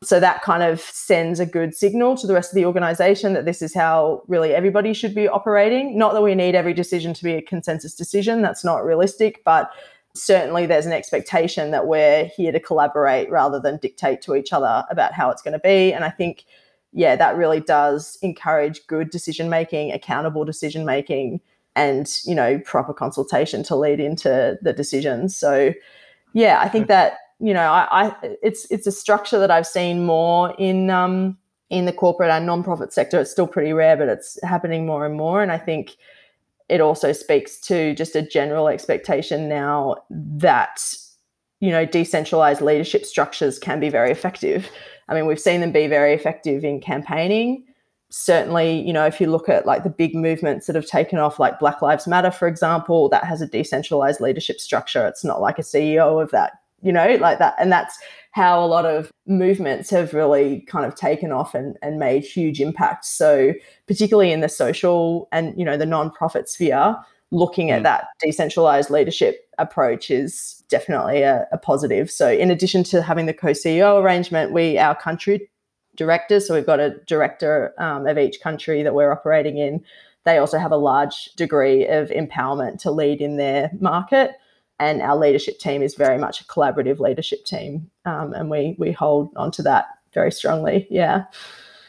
So 0.03 0.19
that 0.19 0.43
kind 0.43 0.61
of 0.61 0.79
sends 0.79 1.39
a 1.39 1.45
good 1.45 1.75
signal 1.75 2.15
to 2.17 2.27
the 2.27 2.33
rest 2.33 2.51
of 2.51 2.55
the 2.55 2.65
organization 2.65 3.33
that 3.33 3.45
this 3.45 3.61
is 3.61 3.73
how 3.73 4.21
really 4.27 4.53
everybody 4.53 4.93
should 4.93 5.15
be 5.15 5.27
operating. 5.27 5.97
Not 5.97 6.13
that 6.13 6.21
we 6.21 6.35
need 6.35 6.53
every 6.53 6.73
decision 6.73 7.13
to 7.15 7.23
be 7.23 7.33
a 7.33 7.41
consensus 7.41 7.95
decision, 7.95 8.43
that's 8.43 8.63
not 8.63 8.85
realistic, 8.85 9.43
but 9.43 9.71
certainly 10.13 10.67
there's 10.67 10.85
an 10.85 10.93
expectation 10.93 11.71
that 11.71 11.87
we're 11.87 12.25
here 12.25 12.51
to 12.51 12.59
collaborate 12.59 13.29
rather 13.31 13.59
than 13.59 13.77
dictate 13.77 14.21
to 14.23 14.35
each 14.35 14.53
other 14.53 14.83
about 14.91 15.13
how 15.13 15.31
it's 15.31 15.41
going 15.41 15.53
to 15.53 15.59
be. 15.59 15.91
And 15.91 16.03
I 16.03 16.09
think, 16.11 16.45
yeah, 16.93 17.15
that 17.15 17.35
really 17.35 17.59
does 17.59 18.19
encourage 18.21 18.85
good 18.85 19.09
decision 19.09 19.49
making, 19.49 19.91
accountable 19.91 20.45
decision 20.45 20.85
making, 20.85 21.41
and 21.77 22.19
you 22.25 22.35
know 22.35 22.59
proper 22.65 22.93
consultation 22.93 23.63
to 23.63 23.75
lead 23.75 23.99
into 23.99 24.57
the 24.61 24.73
decisions 24.73 25.37
so 25.37 25.71
yeah 26.33 26.59
i 26.59 26.67
think 26.67 26.87
that 26.87 27.19
you 27.39 27.53
know 27.53 27.71
I, 27.71 28.07
I 28.07 28.15
it's 28.41 28.65
it's 28.71 28.87
a 28.87 28.91
structure 28.91 29.39
that 29.39 29.51
i've 29.51 29.67
seen 29.67 30.05
more 30.05 30.55
in 30.57 30.89
um 30.89 31.37
in 31.69 31.85
the 31.85 31.93
corporate 31.93 32.29
and 32.29 32.45
non-profit 32.45 32.93
sector. 32.93 33.19
It's 33.19 33.31
still 33.31 33.47
pretty 33.47 33.73
rare 33.73 33.97
but 33.97 34.07
it's 34.07 34.41
happening 34.43 34.85
more 34.85 35.05
and 35.05 35.15
more. 35.15 35.41
And 35.41 35.51
i 35.51 35.57
think 35.57 35.97
it 36.69 36.81
also 36.81 37.13
speaks 37.13 37.59
to 37.61 37.93
just 37.95 38.15
a 38.15 38.21
general 38.21 38.67
expectation 38.67 39.47
now 39.47 39.95
that 40.09 40.81
you 41.59 41.69
know 41.69 41.85
decentralized 41.85 42.61
leadership 42.61 43.05
structures 43.05 43.59
can 43.59 43.79
be 43.79 43.89
very 43.89 44.11
effective. 44.11 44.69
I 45.07 45.13
mean 45.13 45.25
we've 45.25 45.39
seen 45.39 45.61
them 45.61 45.71
be 45.71 45.87
very 45.87 46.13
effective 46.13 46.63
in 46.63 46.81
campaigning. 46.81 47.63
Certainly, 48.09 48.87
you 48.87 48.93
know, 48.93 49.05
if 49.05 49.19
you 49.19 49.27
look 49.27 49.49
at 49.49 49.65
like 49.65 49.83
the 49.83 49.89
big 49.89 50.15
movements 50.15 50.67
that 50.67 50.77
have 50.77 50.85
taken 50.85 51.19
off, 51.19 51.39
like 51.39 51.59
Black 51.59 51.81
Lives 51.81 52.07
Matter, 52.07 52.31
for 52.31 52.47
example, 52.47 53.09
that 53.09 53.25
has 53.25 53.41
a 53.41 53.47
decentralized 53.47 54.21
leadership 54.21 54.61
structure. 54.61 55.05
It's 55.05 55.25
not 55.25 55.41
like 55.41 55.59
a 55.59 55.61
CEO 55.61 56.23
of 56.23 56.31
that, 56.31 56.53
you 56.81 56.91
know, 56.91 57.15
like 57.19 57.39
that. 57.39 57.55
And 57.59 57.71
that's 57.71 57.97
how 58.31 58.63
a 58.63 58.67
lot 58.67 58.85
of 58.85 59.11
movements 59.25 59.89
have 59.89 60.13
really 60.13 60.61
kind 60.61 60.85
of 60.85 60.95
taken 60.95 61.31
off 61.31 61.55
and, 61.55 61.77
and 61.81 61.97
made 61.97 62.23
huge 62.23 62.61
impacts. 62.61 63.09
So, 63.09 63.53
particularly 63.87 64.31
in 64.31 64.41
the 64.41 64.49
social 64.49 65.27
and, 65.31 65.57
you 65.57 65.65
know, 65.65 65.77
the 65.77 65.85
nonprofit 65.85 66.47
sphere, 66.47 66.95
looking 67.31 67.71
at 67.71 67.81
mm. 67.81 67.83
that 67.83 68.07
decentralized 68.19 68.89
leadership 68.89 69.49
approach 69.57 70.11
is 70.11 70.63
definitely 70.69 71.23
a, 71.23 71.47
a 71.51 71.57
positive. 71.57 72.11
So, 72.11 72.29
in 72.29 72.51
addition 72.51 72.83
to 72.85 73.01
having 73.01 73.25
the 73.25 73.33
co 73.33 73.49
CEO 73.49 74.01
arrangement, 74.01 74.53
we, 74.53 74.77
our 74.77 74.95
country 74.95 75.49
directors. 75.97 76.47
So 76.47 76.53
we've 76.53 76.65
got 76.65 76.79
a 76.79 76.95
director 77.07 77.73
um, 77.77 78.07
of 78.07 78.17
each 78.17 78.39
country 78.39 78.83
that 78.83 78.93
we're 78.93 79.11
operating 79.11 79.57
in. 79.57 79.83
They 80.23 80.37
also 80.37 80.57
have 80.59 80.71
a 80.71 80.77
large 80.77 81.25
degree 81.35 81.87
of 81.87 82.09
empowerment 82.09 82.79
to 82.81 82.91
lead 82.91 83.19
in 83.19 83.37
their 83.37 83.71
market. 83.79 84.31
And 84.79 85.01
our 85.01 85.17
leadership 85.17 85.59
team 85.59 85.81
is 85.81 85.95
very 85.95 86.17
much 86.17 86.41
a 86.41 86.45
collaborative 86.45 86.99
leadership 86.99 87.45
team. 87.45 87.89
Um, 88.05 88.33
and 88.33 88.49
we, 88.49 88.75
we 88.77 88.91
hold 88.91 89.31
onto 89.35 89.63
that 89.63 89.87
very 90.13 90.31
strongly. 90.31 90.87
Yeah. 90.89 91.25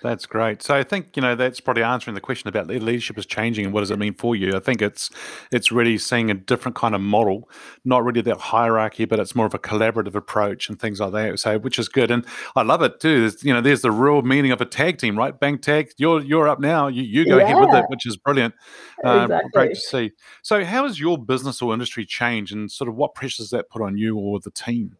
That's 0.03 0.27
great. 0.27 0.63
So 0.63 0.75
I 0.75 0.85
think 0.85 1.17
you 1.17 1.23
know 1.23 1.35
that's 1.35 1.61
probably 1.61 1.83
answering 1.83 2.15
the 2.15 2.21
question 2.21 2.49
about 2.49 2.69
leadership 2.69 3.19
is 3.19 3.27
changing 3.27 3.65
and 3.65 3.75
what 3.75 3.81
does 3.81 3.91
it 3.91 3.99
mean 3.99 4.15
for 4.15 4.37
you. 4.37 4.55
I 4.55 4.61
think 4.61 4.81
it's 4.81 5.11
it's 5.51 5.73
really 5.73 5.99
seeing 5.99 6.31
a 6.31 6.35
different 6.35 6.77
kind 6.77 6.95
of 6.95 7.01
model, 7.01 7.51
not 7.85 8.05
really 8.05 8.21
that 8.23 8.39
hierarchy, 8.39 9.05
but 9.05 9.19
it's 9.19 9.35
more 9.35 9.47
of 9.47 9.55
a 9.55 9.59
collaborative 9.59 10.15
approach 10.15 10.69
and 10.69 10.79
things 10.79 11.01
like 11.01 11.13
that. 11.13 11.41
So 11.41 11.59
which 11.59 11.79
is 11.79 11.89
good, 11.89 12.11
and 12.11 12.25
I 12.55 12.63
love 12.63 12.83
it 12.83 13.01
too. 13.01 13.21
There's, 13.21 13.43
you 13.43 13.53
know, 13.53 13.61
there's 13.61 13.83
the 13.83 13.91
real 13.91 14.23
meaning 14.23 14.53
of 14.53 14.61
a 14.61 14.67
tag 14.67 14.99
team, 14.99 15.19
right? 15.19 15.39
Bank 15.39 15.63
tag, 15.63 15.91
you're 15.97 16.23
you're 16.23 16.49
up 16.49 16.61
now. 16.61 16.87
You 16.89 17.03
you 17.03 17.25
go 17.25 17.39
yeah. 17.39 17.45
ahead 17.45 17.61
with 17.61 17.75
it, 17.75 17.85
which 17.89 18.07
is 18.07 18.17
brilliant. 18.17 18.55
Uh, 19.05 19.23
exactly. 19.23 19.51
Great 19.53 19.75
to 19.75 19.81
see. 19.81 20.11
So 20.43 20.65
how 20.65 20.85
has 20.85 20.99
your 20.99 21.17
business 21.19 21.63
or 21.63 21.73
industry 21.73 22.05
changed, 22.05 22.53
and 22.53 22.69
sort 22.69 22.89
of 22.89 22.97
what 22.97 23.15
pressures 23.15 23.51
that 23.51 23.71
put 23.71 23.81
on 23.81 23.97
you 23.97 24.19
or 24.19 24.41
the 24.41 24.51
team? 24.51 24.97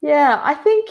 Yeah, 0.00 0.40
I 0.42 0.54
think 0.54 0.88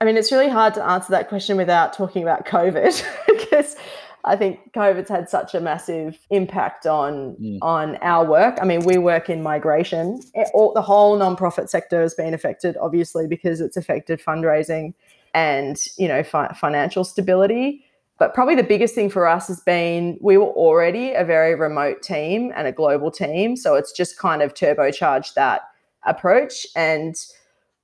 I 0.00 0.06
mean, 0.06 0.16
it's 0.16 0.32
really 0.32 0.48
hard 0.48 0.74
to 0.74 0.84
answer 0.84 1.10
that 1.10 1.28
question 1.28 1.56
without 1.56 1.92
talking 1.92 2.22
about 2.22 2.46
COVID 2.46 3.04
because 3.26 3.76
I 4.24 4.36
think 4.36 4.72
COVID's 4.72 5.08
had 5.08 5.28
such 5.28 5.54
a 5.54 5.60
massive 5.60 6.18
impact 6.30 6.86
on 6.86 7.36
mm. 7.40 7.58
on 7.62 7.96
our 7.96 8.24
work. 8.24 8.58
I 8.60 8.64
mean, 8.64 8.84
we 8.84 8.98
work 8.98 9.30
in 9.30 9.42
migration. 9.42 10.20
It, 10.34 10.48
all, 10.54 10.72
the 10.72 10.82
whole 10.82 11.18
nonprofit 11.18 11.68
sector 11.68 12.00
has 12.02 12.14
been 12.14 12.34
affected, 12.34 12.76
obviously, 12.80 13.26
because 13.26 13.60
it's 13.60 13.76
affected 13.76 14.20
fundraising 14.20 14.94
and 15.34 15.82
you 15.96 16.08
know 16.08 16.22
fi- 16.22 16.52
financial 16.54 17.04
stability. 17.04 17.84
But 18.18 18.34
probably 18.34 18.54
the 18.54 18.62
biggest 18.62 18.94
thing 18.94 19.08
for 19.08 19.26
us 19.26 19.48
has 19.48 19.60
been 19.60 20.18
we 20.20 20.36
were 20.36 20.44
already 20.44 21.12
a 21.12 21.24
very 21.24 21.54
remote 21.54 22.02
team 22.02 22.52
and 22.54 22.66
a 22.66 22.72
global 22.72 23.10
team, 23.10 23.56
so 23.56 23.74
it's 23.74 23.92
just 23.92 24.18
kind 24.18 24.42
of 24.42 24.52
turbocharged 24.52 25.34
that 25.34 25.62
approach 26.06 26.66
and 26.76 27.14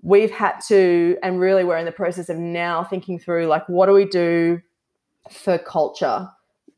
we've 0.07 0.31
had 0.31 0.61
to, 0.69 1.19
and 1.21 1.40
really 1.40 1.64
we're 1.64 1.77
in 1.77 1.85
the 1.85 1.90
process 1.90 2.29
of 2.29 2.37
now 2.37 2.85
thinking 2.85 3.19
through 3.19 3.47
like, 3.49 3.69
what 3.69 3.87
do 3.87 3.92
we 3.92 4.05
do 4.05 4.62
for 5.29 5.59
culture 5.59 6.31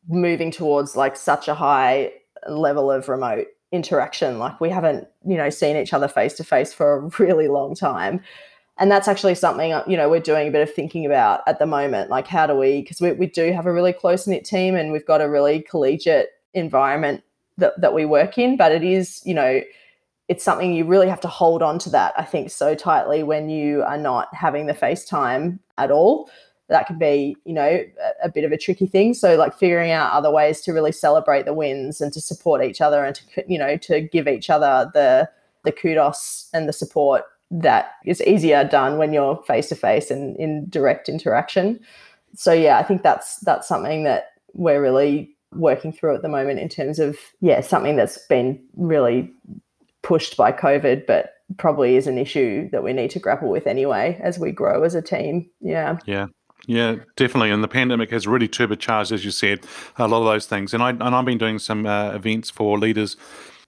moving 0.08 0.50
towards 0.50 0.96
like 0.96 1.14
such 1.14 1.46
a 1.46 1.54
high 1.54 2.10
level 2.48 2.90
of 2.90 3.06
remote 3.06 3.48
interaction? 3.70 4.38
Like, 4.38 4.58
we 4.62 4.70
haven't, 4.70 5.08
you 5.26 5.36
know, 5.36 5.50
seen 5.50 5.76
each 5.76 5.92
other 5.92 6.08
face 6.08 6.38
to 6.38 6.44
face 6.44 6.72
for 6.72 6.94
a 6.94 7.22
really 7.22 7.48
long 7.48 7.74
time. 7.74 8.22
And 8.78 8.90
that's 8.90 9.08
actually 9.08 9.34
something, 9.34 9.78
you 9.86 9.98
know, 9.98 10.08
we're 10.08 10.20
doing 10.20 10.48
a 10.48 10.50
bit 10.50 10.66
of 10.66 10.72
thinking 10.72 11.04
about 11.04 11.42
at 11.46 11.58
the 11.58 11.66
moment. 11.66 12.08
Like, 12.08 12.28
how 12.28 12.46
do 12.46 12.54
we, 12.54 12.80
because 12.80 12.98
we, 12.98 13.12
we 13.12 13.26
do 13.26 13.52
have 13.52 13.66
a 13.66 13.72
really 13.72 13.92
close 13.92 14.26
knit 14.26 14.46
team 14.46 14.74
and 14.74 14.90
we've 14.90 15.04
got 15.04 15.20
a 15.20 15.28
really 15.28 15.60
collegiate 15.60 16.30
environment 16.54 17.22
that, 17.58 17.78
that 17.78 17.92
we 17.92 18.06
work 18.06 18.38
in, 18.38 18.56
but 18.56 18.72
it 18.72 18.82
is, 18.82 19.20
you 19.26 19.34
know, 19.34 19.60
it's 20.28 20.44
something 20.44 20.74
you 20.74 20.84
really 20.84 21.08
have 21.08 21.20
to 21.20 21.28
hold 21.28 21.62
on 21.62 21.78
to 21.80 21.90
that, 21.90 22.12
I 22.16 22.22
think, 22.22 22.50
so 22.50 22.74
tightly 22.74 23.22
when 23.22 23.48
you 23.48 23.82
are 23.82 23.96
not 23.96 24.32
having 24.34 24.66
the 24.66 24.74
FaceTime 24.74 25.58
at 25.78 25.90
all. 25.90 26.30
That 26.68 26.86
can 26.86 26.98
be, 26.98 27.34
you 27.46 27.54
know, 27.54 27.82
a, 28.22 28.26
a 28.26 28.28
bit 28.28 28.44
of 28.44 28.52
a 28.52 28.58
tricky 28.58 28.86
thing. 28.86 29.14
So, 29.14 29.36
like 29.36 29.58
figuring 29.58 29.90
out 29.90 30.12
other 30.12 30.30
ways 30.30 30.60
to 30.62 30.72
really 30.72 30.92
celebrate 30.92 31.46
the 31.46 31.54
wins 31.54 32.02
and 32.02 32.12
to 32.12 32.20
support 32.20 32.62
each 32.62 32.82
other 32.82 33.02
and 33.02 33.14
to, 33.14 33.44
you 33.48 33.58
know, 33.58 33.78
to 33.78 34.02
give 34.02 34.28
each 34.28 34.50
other 34.50 34.90
the 34.92 35.30
the 35.64 35.72
kudos 35.72 36.50
and 36.52 36.68
the 36.68 36.74
support 36.74 37.24
that 37.50 37.92
is 38.04 38.20
easier 38.22 38.64
done 38.64 38.98
when 38.98 39.14
you're 39.14 39.42
face 39.44 39.70
to 39.70 39.74
face 39.74 40.10
and 40.10 40.36
in 40.36 40.68
direct 40.68 41.08
interaction. 41.08 41.80
So, 42.34 42.52
yeah, 42.52 42.78
I 42.78 42.82
think 42.82 43.02
that's 43.02 43.36
that's 43.40 43.66
something 43.66 44.04
that 44.04 44.32
we're 44.52 44.82
really 44.82 45.34
working 45.52 45.90
through 45.90 46.14
at 46.14 46.20
the 46.20 46.28
moment 46.28 46.58
in 46.58 46.68
terms 46.68 46.98
of 46.98 47.16
yeah 47.40 47.62
something 47.62 47.96
that's 47.96 48.18
been 48.26 48.62
really 48.76 49.32
pushed 50.08 50.38
by 50.38 50.50
COVID, 50.50 51.06
but 51.06 51.34
probably 51.58 51.96
is 51.96 52.06
an 52.06 52.16
issue 52.16 52.68
that 52.70 52.82
we 52.82 52.94
need 52.94 53.10
to 53.10 53.18
grapple 53.18 53.50
with 53.50 53.66
anyway 53.66 54.18
as 54.22 54.38
we 54.38 54.50
grow 54.50 54.82
as 54.82 54.94
a 54.94 55.02
team. 55.02 55.48
Yeah. 55.60 55.98
Yeah. 56.06 56.26
Yeah, 56.66 56.96
definitely. 57.16 57.50
And 57.50 57.62
the 57.62 57.68
pandemic 57.68 58.10
has 58.10 58.26
really 58.26 58.48
turbocharged, 58.48 59.12
as 59.12 59.24
you 59.24 59.30
said, 59.30 59.60
a 59.96 60.08
lot 60.08 60.18
of 60.18 60.24
those 60.24 60.46
things. 60.46 60.74
And 60.74 60.82
I 60.82 60.90
and 60.90 61.02
I've 61.02 61.24
been 61.24 61.38
doing 61.38 61.58
some 61.58 61.86
uh, 61.86 62.10
events 62.12 62.50
for 62.50 62.78
leaders 62.78 63.16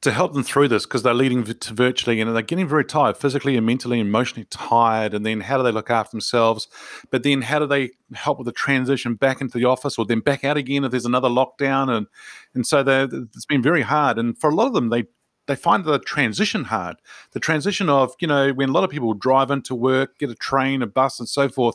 to 0.00 0.10
help 0.10 0.32
them 0.32 0.42
through 0.42 0.68
this 0.68 0.86
because 0.86 1.02
they're 1.02 1.14
leading 1.14 1.44
to 1.44 1.74
virtually 1.74 2.20
and 2.20 2.34
they're 2.34 2.42
getting 2.42 2.68
very 2.68 2.84
tired, 2.84 3.16
physically 3.16 3.56
and 3.56 3.64
mentally, 3.64 4.00
emotionally 4.00 4.46
tired. 4.50 5.14
And 5.14 5.24
then 5.24 5.40
how 5.42 5.56
do 5.58 5.62
they 5.62 5.72
look 5.72 5.90
after 5.90 6.10
themselves? 6.10 6.68
But 7.10 7.22
then 7.22 7.42
how 7.42 7.58
do 7.58 7.66
they 7.66 7.90
help 8.14 8.38
with 8.38 8.46
the 8.46 8.52
transition 8.52 9.14
back 9.14 9.40
into 9.40 9.56
the 9.56 9.66
office 9.66 9.98
or 9.98 10.04
then 10.04 10.20
back 10.20 10.42
out 10.44 10.56
again 10.56 10.84
if 10.84 10.90
there's 10.90 11.06
another 11.06 11.28
lockdown? 11.28 11.88
And 11.94 12.06
and 12.54 12.66
so 12.66 12.84
it's 12.88 13.46
been 13.46 13.62
very 13.62 13.82
hard. 13.82 14.18
And 14.18 14.38
for 14.38 14.50
a 14.50 14.54
lot 14.54 14.66
of 14.66 14.74
them, 14.74 14.88
they 14.88 15.04
they 15.50 15.56
find 15.56 15.84
the 15.84 15.98
transition 15.98 16.64
hard. 16.64 16.96
The 17.32 17.40
transition 17.40 17.88
of, 17.88 18.14
you 18.20 18.28
know, 18.28 18.52
when 18.52 18.68
a 18.68 18.72
lot 18.72 18.84
of 18.84 18.90
people 18.90 19.14
drive 19.14 19.50
into 19.50 19.74
work, 19.74 20.16
get 20.18 20.30
a 20.30 20.36
train, 20.36 20.80
a 20.80 20.86
bus, 20.86 21.18
and 21.18 21.28
so 21.28 21.48
forth, 21.48 21.74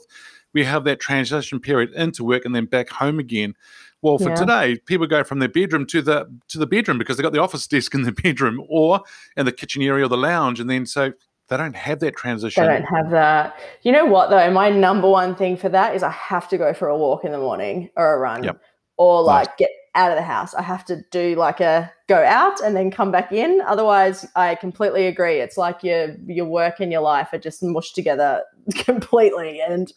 we 0.53 0.63
have 0.63 0.85
that 0.85 1.01
transition 1.01 1.59
period 1.59 1.91
into 1.93 2.23
work 2.23 2.45
and 2.45 2.55
then 2.55 2.67
back 2.67 2.89
home 2.89 3.19
again. 3.19 3.53
Well, 4.01 4.17
for 4.17 4.29
yeah. 4.29 4.35
today, 4.35 4.79
people 4.85 5.07
go 5.07 5.25
from 5.25 5.39
their 5.39 5.49
bedroom 5.49 5.85
to 5.87 6.01
the 6.01 6.25
to 6.47 6.57
the 6.57 6.65
bedroom 6.65 6.97
because 6.97 7.17
they've 7.17 7.23
got 7.23 7.33
the 7.33 7.41
office 7.41 7.67
desk 7.75 7.93
in 7.93 8.03
the 8.03 8.13
bedroom 8.13 8.63
or 8.69 9.01
in 9.35 9.45
the 9.45 9.51
kitchen 9.51 9.81
area 9.81 10.05
or 10.05 10.07
the 10.07 10.15
lounge, 10.15 10.61
and 10.61 10.69
then 10.69 10.85
so 10.85 11.11
they 11.49 11.57
don't 11.57 11.75
have 11.75 11.99
that 11.99 12.15
transition. 12.15 12.63
They 12.63 12.69
don't 12.69 12.85
have 12.85 13.09
that. 13.09 13.59
You 13.81 13.91
know 13.91 14.05
what 14.05 14.29
though? 14.29 14.49
My 14.51 14.69
number 14.69 15.09
one 15.09 15.35
thing 15.35 15.57
for 15.57 15.67
that 15.67 15.95
is 15.95 16.01
I 16.01 16.11
have 16.11 16.47
to 16.49 16.57
go 16.57 16.73
for 16.73 16.87
a 16.87 16.97
walk 16.97 17.25
in 17.25 17.33
the 17.33 17.39
morning 17.39 17.89
or 17.97 18.13
a 18.13 18.17
run. 18.17 18.43
Yep. 18.43 18.61
Or 18.97 19.21
like 19.21 19.49
nice. 19.49 19.55
get 19.57 19.69
out 19.95 20.11
of 20.11 20.17
the 20.17 20.23
house. 20.23 20.53
I 20.53 20.61
have 20.61 20.85
to 20.85 21.03
do 21.09 21.35
like 21.35 21.59
a 21.59 21.91
go 22.07 22.23
out 22.23 22.59
and 22.61 22.75
then 22.75 22.91
come 22.91 23.11
back 23.11 23.31
in. 23.31 23.61
Otherwise, 23.65 24.27
I 24.35 24.55
completely 24.55 25.07
agree. 25.07 25.39
It's 25.39 25.57
like 25.57 25.83
your 25.83 26.15
your 26.27 26.45
work 26.45 26.79
and 26.79 26.91
your 26.91 27.01
life 27.01 27.29
are 27.33 27.39
just 27.39 27.63
mushed 27.63 27.95
together 27.95 28.43
completely. 28.75 29.61
And 29.61 29.91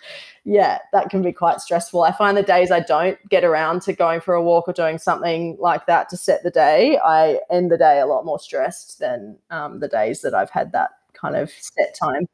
yeah, 0.44 0.78
that 0.92 1.10
can 1.10 1.22
be 1.22 1.32
quite 1.32 1.60
stressful. 1.60 2.02
I 2.02 2.12
find 2.12 2.36
the 2.36 2.42
days 2.42 2.70
I 2.70 2.80
don't 2.80 3.18
get 3.28 3.44
around 3.44 3.82
to 3.82 3.92
going 3.92 4.20
for 4.20 4.34
a 4.34 4.42
walk 4.42 4.68
or 4.68 4.72
doing 4.72 4.98
something 4.98 5.56
like 5.60 5.86
that 5.86 6.08
to 6.10 6.16
set 6.16 6.42
the 6.42 6.50
day, 6.50 6.98
I 7.04 7.40
end 7.50 7.70
the 7.70 7.78
day 7.78 8.00
a 8.00 8.06
lot 8.06 8.24
more 8.24 8.38
stressed 8.38 8.98
than 8.98 9.36
um, 9.50 9.80
the 9.80 9.88
days 9.88 10.22
that 10.22 10.34
I've 10.34 10.50
had 10.50 10.72
that 10.72 10.90
kind 11.12 11.36
of 11.36 11.50
set 11.50 11.94
time. 12.00 12.26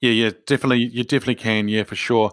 Yeah, 0.00 0.10
yeah, 0.10 0.30
definitely. 0.46 0.84
You 0.86 1.04
definitely 1.04 1.36
can. 1.36 1.68
Yeah, 1.68 1.84
for 1.84 1.96
sure. 1.96 2.32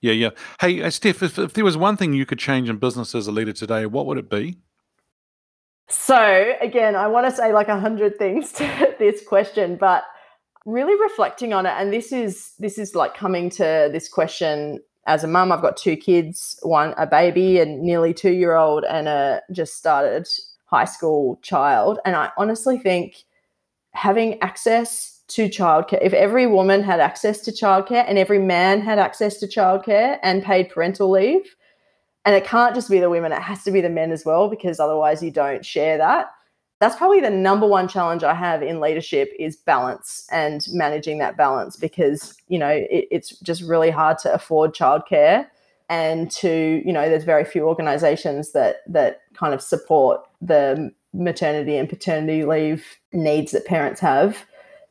Yeah, 0.00 0.12
yeah. 0.12 0.30
Hey, 0.60 0.82
uh, 0.82 0.90
Steph, 0.90 1.22
if, 1.22 1.38
if 1.38 1.54
there 1.54 1.64
was 1.64 1.76
one 1.76 1.96
thing 1.96 2.12
you 2.12 2.24
could 2.24 2.38
change 2.38 2.68
in 2.68 2.76
business 2.76 3.14
as 3.14 3.26
a 3.26 3.32
leader 3.32 3.52
today, 3.52 3.86
what 3.86 4.06
would 4.06 4.18
it 4.18 4.30
be? 4.30 4.58
So, 5.88 6.52
again, 6.60 6.94
I 6.94 7.08
want 7.08 7.28
to 7.28 7.34
say 7.34 7.52
like 7.52 7.68
a 7.68 7.80
hundred 7.80 8.16
things 8.18 8.52
to 8.54 8.94
this 8.98 9.26
question, 9.26 9.76
but 9.76 10.04
really 10.66 11.00
reflecting 11.00 11.52
on 11.52 11.66
it, 11.66 11.72
and 11.76 11.92
this 11.92 12.12
is 12.12 12.52
this 12.58 12.78
is 12.78 12.94
like 12.94 13.14
coming 13.14 13.50
to 13.50 13.88
this 13.90 14.08
question 14.08 14.80
as 15.06 15.24
a 15.24 15.28
mum. 15.28 15.50
I've 15.50 15.62
got 15.62 15.76
two 15.76 15.96
kids, 15.96 16.60
one 16.62 16.94
a 16.98 17.06
baby, 17.06 17.58
and 17.58 17.80
nearly 17.80 18.12
two 18.14 18.32
year 18.32 18.54
old, 18.54 18.84
and 18.84 19.08
a 19.08 19.42
just 19.50 19.76
started 19.76 20.28
high 20.66 20.84
school 20.84 21.40
child, 21.42 21.98
and 22.04 22.14
I 22.14 22.30
honestly 22.36 22.78
think 22.78 23.16
having 23.92 24.40
access 24.42 25.17
to 25.28 25.48
childcare, 25.48 25.98
if 26.00 26.12
every 26.14 26.46
woman 26.46 26.82
had 26.82 27.00
access 27.00 27.40
to 27.42 27.52
childcare 27.52 28.04
and 28.08 28.18
every 28.18 28.38
man 28.38 28.80
had 28.80 28.98
access 28.98 29.38
to 29.38 29.46
childcare 29.46 30.18
and 30.22 30.42
paid 30.42 30.70
parental 30.70 31.10
leave, 31.10 31.54
and 32.24 32.34
it 32.34 32.44
can't 32.44 32.74
just 32.74 32.90
be 32.90 32.98
the 32.98 33.10
women, 33.10 33.32
it 33.32 33.40
has 33.40 33.62
to 33.64 33.70
be 33.70 33.80
the 33.80 33.90
men 33.90 34.10
as 34.10 34.24
well, 34.24 34.48
because 34.48 34.80
otherwise 34.80 35.22
you 35.22 35.30
don't 35.30 35.64
share 35.64 35.98
that. 35.98 36.30
That's 36.80 36.96
probably 36.96 37.20
the 37.20 37.30
number 37.30 37.66
one 37.66 37.88
challenge 37.88 38.22
I 38.22 38.34
have 38.34 38.62
in 38.62 38.80
leadership 38.80 39.32
is 39.38 39.56
balance 39.56 40.26
and 40.30 40.64
managing 40.72 41.18
that 41.18 41.36
balance 41.36 41.76
because, 41.76 42.36
you 42.48 42.58
know, 42.58 42.68
it, 42.68 43.08
it's 43.10 43.38
just 43.40 43.62
really 43.62 43.90
hard 43.90 44.18
to 44.18 44.32
afford 44.32 44.74
childcare 44.74 45.46
and 45.88 46.30
to, 46.32 46.82
you 46.84 46.92
know, 46.92 47.08
there's 47.08 47.24
very 47.24 47.44
few 47.44 47.66
organizations 47.66 48.52
that 48.52 48.76
that 48.86 49.22
kind 49.34 49.54
of 49.54 49.60
support 49.60 50.20
the 50.40 50.92
maternity 51.12 51.76
and 51.76 51.88
paternity 51.88 52.44
leave 52.44 52.84
needs 53.12 53.52
that 53.52 53.64
parents 53.64 54.00
have 54.00 54.44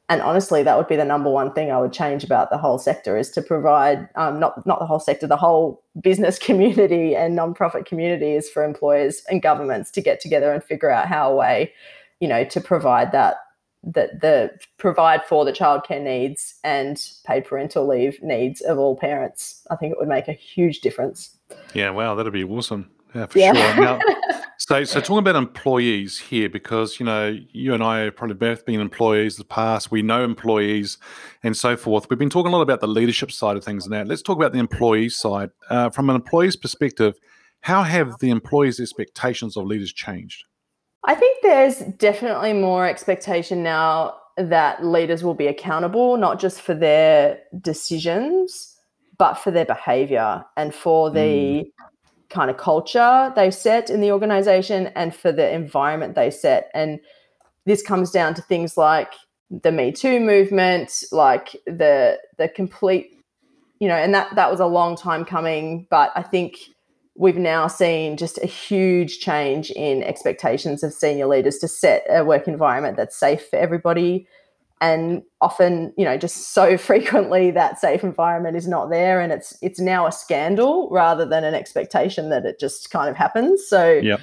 and 0.09 0.21
honestly, 0.21 0.63
that 0.63 0.77
would 0.77 0.87
be 0.87 0.95
the 0.95 1.03
number 1.03 1.29
one 1.29 1.51
thing 1.51 1.69
I 1.69 1.79
would 1.79 1.91
change 1.91 2.23
about 2.23 2.49
the 2.49 2.57
whole 2.57 2.77
sector 2.77 3.17
is 3.17 3.29
to 3.31 3.41
provide 3.41 4.07
um, 4.15 4.39
not 4.39 4.65
not 4.65 4.79
the 4.79 4.85
whole 4.85 4.99
sector, 4.99 5.27
the 5.27 5.35
whole 5.35 5.83
business 6.01 6.39
community 6.47 7.15
and 7.15 7.37
nonprofit 7.37 7.85
community 7.85 8.31
is 8.31 8.49
for 8.49 8.63
employers 8.63 9.21
and 9.29 9.41
governments 9.41 9.91
to 9.91 10.01
get 10.01 10.21
together 10.21 10.53
and 10.53 10.63
figure 10.63 10.89
out 10.89 11.07
how 11.07 11.31
a 11.31 11.35
way, 11.35 11.73
you 12.19 12.27
know, 12.27 12.45
to 12.45 12.61
provide 12.61 13.11
that 13.11 13.37
that 13.83 14.21
the 14.21 14.51
provide 14.77 15.25
for 15.25 15.43
the 15.43 15.51
childcare 15.51 16.01
needs 16.01 16.55
and 16.63 17.11
paid 17.25 17.45
parental 17.45 17.85
leave 17.85 18.21
needs 18.23 18.61
of 18.61 18.77
all 18.77 18.95
parents. 18.95 19.65
I 19.69 19.75
think 19.75 19.91
it 19.91 19.99
would 19.99 20.07
make 20.07 20.29
a 20.29 20.33
huge 20.33 20.79
difference. 20.79 21.37
Yeah, 21.73 21.89
wow, 21.89 22.15
that'd 22.15 22.31
be 22.31 22.43
awesome. 22.43 22.89
Yeah, 23.13 23.25
for 23.25 23.39
yeah. 23.39 23.53
sure. 23.53 23.83
Now, 23.83 23.99
So, 24.59 24.83
so 24.85 24.99
talking 24.99 25.19
about 25.19 25.35
employees 25.35 26.17
here, 26.17 26.49
because 26.49 26.99
you 26.99 27.05
know 27.05 27.37
you 27.51 27.75
and 27.75 27.83
I 27.83 27.99
have 27.99 28.15
probably 28.15 28.35
both 28.35 28.65
been 28.65 28.79
employees 28.79 29.35
in 29.35 29.41
the 29.41 29.47
past. 29.47 29.91
We 29.91 30.01
know 30.01 30.23
employees 30.23 30.97
and 31.43 31.55
so 31.55 31.77
forth. 31.77 32.09
We've 32.09 32.17
been 32.17 32.31
talking 32.31 32.51
a 32.51 32.55
lot 32.55 32.63
about 32.63 32.81
the 32.81 32.87
leadership 32.87 33.31
side 33.31 33.55
of 33.55 33.63
things 33.63 33.87
now. 33.87 34.01
Let's 34.01 34.23
talk 34.23 34.35
about 34.35 34.53
the 34.53 34.59
employee 34.59 35.09
side. 35.09 35.51
Uh, 35.69 35.91
from 35.91 36.09
an 36.09 36.15
employee's 36.15 36.55
perspective, 36.55 37.15
how 37.61 37.83
have 37.83 38.17
the 38.19 38.31
employees' 38.31 38.79
expectations 38.79 39.57
of 39.57 39.65
leaders 39.65 39.93
changed? 39.93 40.43
I 41.03 41.13
think 41.13 41.37
there's 41.43 41.79
definitely 41.99 42.53
more 42.53 42.87
expectation 42.87 43.61
now 43.61 44.15
that 44.37 44.83
leaders 44.83 45.23
will 45.23 45.35
be 45.35 45.47
accountable, 45.47 46.17
not 46.17 46.39
just 46.39 46.61
for 46.61 46.73
their 46.73 47.39
decisions, 47.61 48.75
but 49.19 49.35
for 49.35 49.51
their 49.51 49.65
behavior 49.65 50.43
and 50.55 50.73
for 50.73 51.11
the 51.11 51.19
mm 51.19 51.71
kind 52.29 52.49
of 52.49 52.57
culture 52.57 53.31
they 53.35 53.49
set 53.49 53.89
in 53.89 54.01
the 54.01 54.11
organization 54.11 54.87
and 54.95 55.15
for 55.15 55.31
the 55.31 55.49
environment 55.51 56.15
they 56.15 56.29
set. 56.29 56.69
And 56.73 56.99
this 57.65 57.81
comes 57.81 58.11
down 58.11 58.33
to 58.35 58.41
things 58.41 58.77
like 58.77 59.13
the 59.49 59.71
Me 59.71 59.91
Too 59.91 60.19
movement, 60.19 61.03
like 61.11 61.55
the 61.65 62.19
the 62.37 62.49
complete, 62.49 63.11
you 63.79 63.87
know, 63.87 63.95
and 63.95 64.13
that 64.13 64.35
that 64.35 64.51
was 64.51 64.59
a 64.59 64.65
long 64.65 64.95
time 64.95 65.23
coming, 65.25 65.87
but 65.89 66.11
I 66.15 66.21
think 66.21 66.57
we've 67.15 67.37
now 67.37 67.67
seen 67.67 68.15
just 68.15 68.37
a 68.43 68.45
huge 68.45 69.19
change 69.19 69.71
in 69.71 70.03
expectations 70.03 70.83
of 70.83 70.93
senior 70.93 71.27
leaders 71.27 71.57
to 71.57 71.67
set 71.67 72.05
a 72.09 72.23
work 72.23 72.47
environment 72.47 72.95
that's 72.95 73.17
safe 73.17 73.49
for 73.49 73.57
everybody 73.57 74.27
and 74.81 75.23
often 75.41 75.93
you 75.97 76.05
know 76.05 76.17
just 76.17 76.53
so 76.53 76.77
frequently 76.89 77.51
that 77.51 77.79
safe 77.79 78.03
environment 78.03 78.55
is 78.55 78.67
not 78.67 78.89
there 78.89 79.19
and 79.19 79.31
it's 79.31 79.57
it's 79.61 79.79
now 79.79 80.05
a 80.05 80.11
scandal 80.11 80.89
rather 80.91 81.25
than 81.25 81.43
an 81.43 81.53
expectation 81.53 82.29
that 82.29 82.45
it 82.45 82.59
just 82.59 82.91
kind 82.91 83.09
of 83.09 83.15
happens. 83.15 83.67
So 83.67 83.99
Yep. 84.03 84.21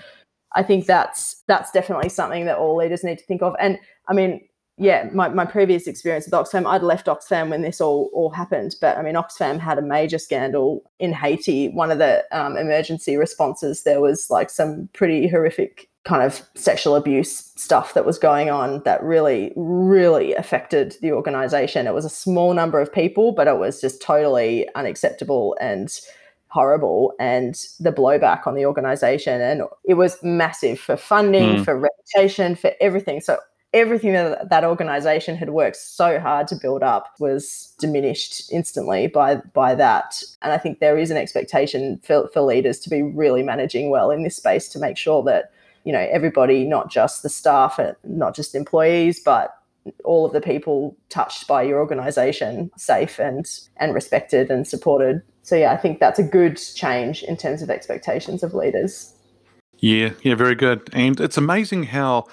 i 0.55 0.63
think 0.63 0.87
that's 0.87 1.43
that's 1.49 1.71
definitely 1.73 2.09
something 2.09 2.47
that 2.47 2.59
all 2.59 2.77
leaders 2.77 3.05
need 3.05 3.19
to 3.19 3.25
think 3.25 3.43
of. 3.43 3.55
And 3.59 3.79
i 4.09 4.13
mean 4.13 4.41
yeah 4.77 5.09
my, 5.13 5.29
my 5.29 5.45
previous 5.45 5.87
experience 5.87 6.27
with 6.27 6.35
oxfam 6.35 6.67
i'd 6.67 6.83
left 6.83 7.07
oxfam 7.07 7.49
when 7.51 7.63
this 7.63 7.81
all 7.81 8.11
all 8.13 8.31
happened 8.31 8.75
but 8.81 8.97
i 8.99 9.03
mean 9.03 9.15
oxfam 9.15 9.59
had 9.61 9.79
a 9.79 9.83
major 9.83 10.19
scandal 10.19 10.83
in 10.99 11.13
haiti. 11.13 11.69
One 11.69 11.93
of 11.93 11.99
the 11.99 12.25
um, 12.33 12.57
emergency 12.57 13.17
responses 13.17 13.85
there 13.85 14.01
was 14.01 14.31
like 14.31 14.51
some 14.51 14.89
pretty 14.93 15.29
horrific 15.29 15.89
kind 16.05 16.23
of 16.23 16.43
sexual 16.55 16.97
abuse 16.97 17.51
stuff 17.57 17.95
that 17.95 18.05
was 18.05 18.19
going 18.19 18.51
on 18.51 18.83
that 18.85 19.03
really, 19.03 19.53
really 19.57 20.35
affected 20.35 20.97
the 21.01 21.13
organization. 21.13 21.87
It 21.87 21.95
was 21.95 22.05
a 22.05 22.11
small 22.11 22.53
number 22.53 22.79
of 22.81 22.93
people, 22.93 23.33
but 23.33 23.49
it 23.49 23.57
was 23.57 23.81
just 23.81 24.03
totally 24.03 24.69
unacceptable 24.75 25.57
and 25.61 25.89
horrible. 26.49 27.15
And 27.19 27.55
the 27.81 27.91
blowback 27.91 28.47
on 28.47 28.55
the 28.55 28.67
organization, 28.67 29.41
and 29.41 29.63
it 29.85 29.95
was 29.95 30.23
massive 30.23 30.79
for 30.79 30.97
funding, 30.97 31.57
Mm. 31.57 31.65
for 31.65 31.79
reputation, 31.79 32.55
for 32.55 32.73
everything. 32.81 33.21
So 33.23 33.39
everything 33.73 34.13
that 34.13 34.51
that 34.51 34.63
organization 34.65 35.35
had 35.37 35.51
worked 35.51 35.77
so 35.77 36.21
hard 36.21 36.47
to 36.47 36.55
build 36.55 36.83
up 36.83 37.09
was 37.19 37.73
diminished 37.81 38.53
instantly 38.53 39.09
by 39.09 39.35
by 39.53 39.75
that 39.75 40.23
and 40.43 40.53
i 40.53 40.57
think 40.59 40.79
there 40.79 40.97
is 40.97 41.11
an 41.11 41.17
expectation 41.17 41.99
for, 42.05 42.29
for 42.33 42.41
leaders 42.41 42.79
to 42.79 42.89
be 42.89 43.03
really 43.03 43.43
managing 43.43 43.91
well 43.91 44.13
in 44.13 44.23
this 44.23 44.37
space 44.37 44.69
to 44.69 44.79
make 44.79 44.97
sure 44.97 45.25
that 45.25 45.51
you 45.85 45.93
know 45.93 46.07
everybody 46.11 46.65
not 46.65 46.91
just 46.91 47.23
the 47.23 47.29
staff 47.29 47.79
and 47.79 47.97
not 48.05 48.35
just 48.35 48.55
employees 48.55 49.21
but 49.21 49.57
all 50.05 50.25
of 50.25 50.33
the 50.33 50.41
people 50.41 50.97
touched 51.11 51.47
by 51.47 51.63
your 51.63 51.79
organization 51.79 52.71
safe 52.77 53.19
and 53.19 53.47
and 53.77 53.95
respected 53.95 54.51
and 54.51 54.67
supported 54.67 55.23
so 55.43 55.55
yeah 55.57 55.73
i 55.73 55.77
think 55.77 56.01
that's 56.01 56.19
a 56.19 56.23
good 56.23 56.57
change 56.75 57.23
in 57.23 57.37
terms 57.37 57.63
of 57.63 57.71
expectations 57.71 58.43
of 58.43 58.55
leaders 58.55 59.15
Yeah, 59.79 60.11
yeah, 60.23 60.35
very 60.35 60.55
good. 60.55 60.89
And 60.93 61.21
it's 61.21 61.37
amazing 61.37 61.85
how 61.85 62.27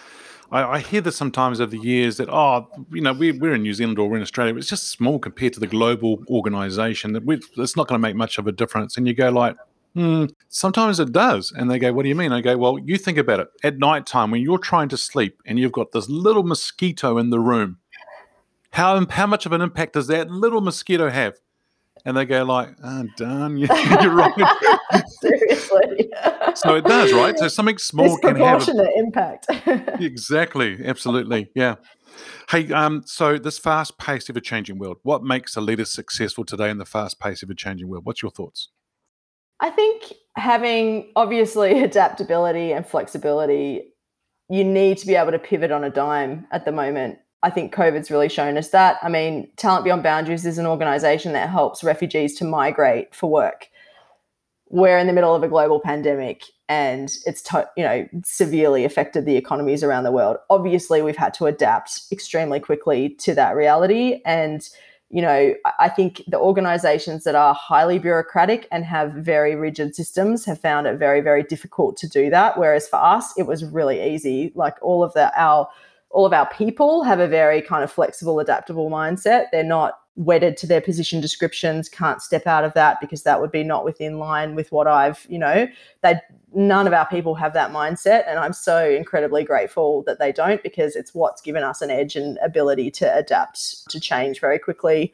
I, 0.54 0.80
hear 0.80 1.00
this 1.00 1.16
sometimes 1.16 1.62
over 1.62 1.72
the 1.72 1.80
years 1.80 2.18
that, 2.18 2.30
oh, 2.30 2.68
you 2.92 3.02
know, 3.02 3.14
we, 3.14 3.32
we're 3.32 3.54
in 3.54 3.62
New 3.62 3.74
Zealand 3.74 3.98
or 4.00 4.10
we're 4.10 4.18
in 4.18 4.22
Australia, 4.22 4.56
it's 4.56 4.68
just 4.68 4.90
small 4.90 5.18
compared 5.18 5.54
to 5.54 5.62
the 5.62 5.68
global 5.68 6.24
organization. 6.30 7.14
That 7.14 7.24
it's 7.56 7.78
not 7.78 7.88
going 7.88 8.00
to 8.00 8.06
make 8.06 8.16
much 8.16 8.38
of 8.38 8.48
a 8.48 8.52
difference. 8.52 8.98
And 8.98 9.08
you 9.08 9.14
go 9.14 9.30
like, 9.30 9.56
hmm, 9.94 10.26
sometimes 10.50 11.00
it 11.00 11.12
does. 11.12 11.52
And 11.52 11.70
they 11.70 11.80
go, 11.80 11.94
what 11.94 12.04
do 12.04 12.10
you 12.10 12.16
mean? 12.16 12.32
I 12.32 12.42
go, 12.42 12.58
well, 12.58 12.78
you 12.80 12.98
think 12.98 13.18
about 13.18 13.40
it. 13.40 13.48
At 13.64 13.78
night 13.78 14.06
time, 14.06 14.32
when 14.32 14.42
you're 14.42 14.58
trying 14.58 14.90
to 14.90 14.98
sleep 14.98 15.42
and 15.46 15.60
you've 15.60 15.72
got 15.72 15.92
this 15.92 16.10
little 16.10 16.44
mosquito 16.44 17.18
in 17.18 17.30
the 17.30 17.40
room, 17.40 17.78
how, 18.72 19.06
how 19.10 19.28
much 19.28 19.46
of 19.46 19.52
an 19.52 19.62
impact 19.62 19.94
does 19.94 20.08
that 20.08 20.30
little 20.30 20.62
mosquito 20.62 21.10
have? 21.10 21.36
And 22.06 22.18
they 22.18 22.26
go 22.26 22.44
like, 22.44 22.70
oh, 22.84 23.06
darn, 23.18 23.58
you- 23.60 23.68
you're 24.02 24.10
right. 24.12 24.34
seriously 25.22 26.12
so 26.56 26.76
it 26.76 26.86
does, 26.86 27.14
right? 27.14 27.38
So 27.38 27.48
something 27.48 27.78
small 27.78 28.18
can 28.18 28.36
have 28.36 28.56
a 28.62 28.66
disproportionate 28.66 28.94
impact 28.96 29.48
Exactly. 30.02 30.80
Absolutely. 30.84 31.50
Yeah. 31.56 31.76
Hey, 32.50 32.72
um, 32.74 33.04
so 33.06 33.38
this 33.38 33.58
fast-paced, 33.58 34.30
ever-changing 34.30 34.78
world, 34.78 34.98
what 35.04 35.24
makes 35.24 35.56
a 35.56 35.62
leader 35.62 35.86
successful 35.86 36.44
today 36.44 36.70
in 36.70 36.78
the 36.78 36.86
fast-paced, 36.86 37.44
ever-changing 37.44 37.88
world? 37.88 38.06
What's 38.06 38.22
your 38.22 38.32
thoughts? 38.32 38.70
I 39.62 39.70
think 39.70 40.14
having 40.36 41.12
obviously 41.16 41.84
adaptability 41.84 42.74
and 42.74 42.86
flexibility, 42.86 43.84
you 44.50 44.64
need 44.64 44.98
to 44.98 45.08
be 45.08 45.16
able 45.16 45.32
to 45.32 45.40
pivot 45.40 45.72
on 45.72 45.84
a 45.84 45.90
dime 45.90 46.48
at 46.52 46.66
the 46.66 46.72
moment. 46.72 47.20
I 47.44 47.50
think 47.50 47.74
COVID's 47.74 48.12
really 48.12 48.30
shown 48.30 48.58
us 48.58 48.70
that. 48.70 48.98
I 49.02 49.10
mean, 49.10 49.50
Talent 49.56 49.84
Beyond 49.84 50.04
Boundaries 50.04 50.46
is 50.46 50.58
an 50.58 50.68
organization 50.68 51.34
that 51.34 51.50
helps 51.50 51.84
refugees 51.84 52.36
to 52.36 52.46
migrate 52.46 53.16
for 53.16 53.32
work. 53.32 53.68
We're 54.70 54.98
in 54.98 55.08
the 55.08 55.14
middle 55.14 55.34
of 55.34 55.44
a 55.44 55.48
global 55.48 55.80
pandemic 55.80 56.44
and 56.70 57.12
it's 57.26 57.42
to, 57.42 57.70
you 57.76 57.84
know 57.84 58.08
severely 58.24 58.86
affected 58.86 59.26
the 59.26 59.36
economies 59.36 59.84
around 59.84 60.06
the 60.06 60.12
world. 60.12 60.38
Obviously, 60.50 61.02
we've 61.02 61.18
had 61.18 61.34
to 61.36 61.46
adapt 61.46 62.04
extremely 62.12 62.60
quickly 62.60 63.10
to 63.20 63.36
that 63.36 63.56
reality 63.56 64.22
and 64.26 64.70
you 65.12 65.22
know, 65.22 65.54
I- 65.80 65.90
think 65.90 66.24
the 66.28 66.40
organizations 66.40 67.26
that 67.26 67.36
are 67.36 67.54
highly 67.54 68.00
bureaucratic 68.00 68.68
and 68.72 68.86
have 68.86 69.12
very 69.12 69.56
rigid 69.56 69.94
systems 69.94 70.46
have 70.46 70.60
found 70.60 70.88
it 70.88 70.98
very, 70.98 71.20
very 71.22 71.44
difficult 71.44 71.98
to 71.98 72.08
do 72.08 72.30
that. 72.30 72.58
Whereas 72.58 72.88
for 72.88 72.96
us, 72.96 73.34
it 73.38 73.46
was 73.46 73.66
really 73.66 74.02
easy. 74.02 74.54
Like 74.56 74.76
all 74.82 75.04
of 75.04 75.14
the 75.14 75.32
our 75.40 75.68
all 76.10 76.26
of 76.26 76.34
our 76.34 76.50
people 76.50 77.04
have 77.04 77.20
a 77.20 77.28
very 77.28 77.62
kind 77.62 77.84
of 77.84 77.92
flexible, 77.92 78.40
adaptable 78.40 78.90
mindset. 78.90 79.46
They're 79.52 79.64
not 79.64 80.01
wedded 80.16 80.58
to 80.58 80.68
their 80.68 80.82
position 80.82 81.22
descriptions, 81.22 81.88
can't 81.88 82.22
step 82.22 82.46
out 82.46 82.64
of 82.64 82.74
that 82.74 83.00
because 83.00 83.24
that 83.24 83.40
would 83.40 83.52
be 83.52 83.64
not 83.64 83.86
within 83.86 84.20
line 84.20 84.56
with 84.56 84.72
what 84.72 84.88
I've, 84.88 85.26
you 85.30 85.40
know, 85.40 85.68
they 86.02 86.20
none 86.54 86.86
of 86.86 86.94
our 86.94 87.08
people 87.08 87.34
have 87.36 87.54
that 87.54 87.72
mindset. 87.72 88.28
And 88.28 88.38
I'm 88.38 88.54
so 88.54 88.90
incredibly 88.90 89.44
grateful 89.44 90.04
that 90.06 90.20
they 90.20 90.34
don't 90.34 90.62
because 90.64 90.96
it's 90.96 91.14
what's 91.14 91.42
given 91.42 91.64
us 91.64 91.82
an 91.82 91.90
edge 91.90 92.16
and 92.16 92.38
ability 92.44 92.92
to 92.92 93.16
adapt 93.16 93.90
to 93.90 94.00
change 94.00 94.42
very 94.42 94.60
quickly. 94.60 95.14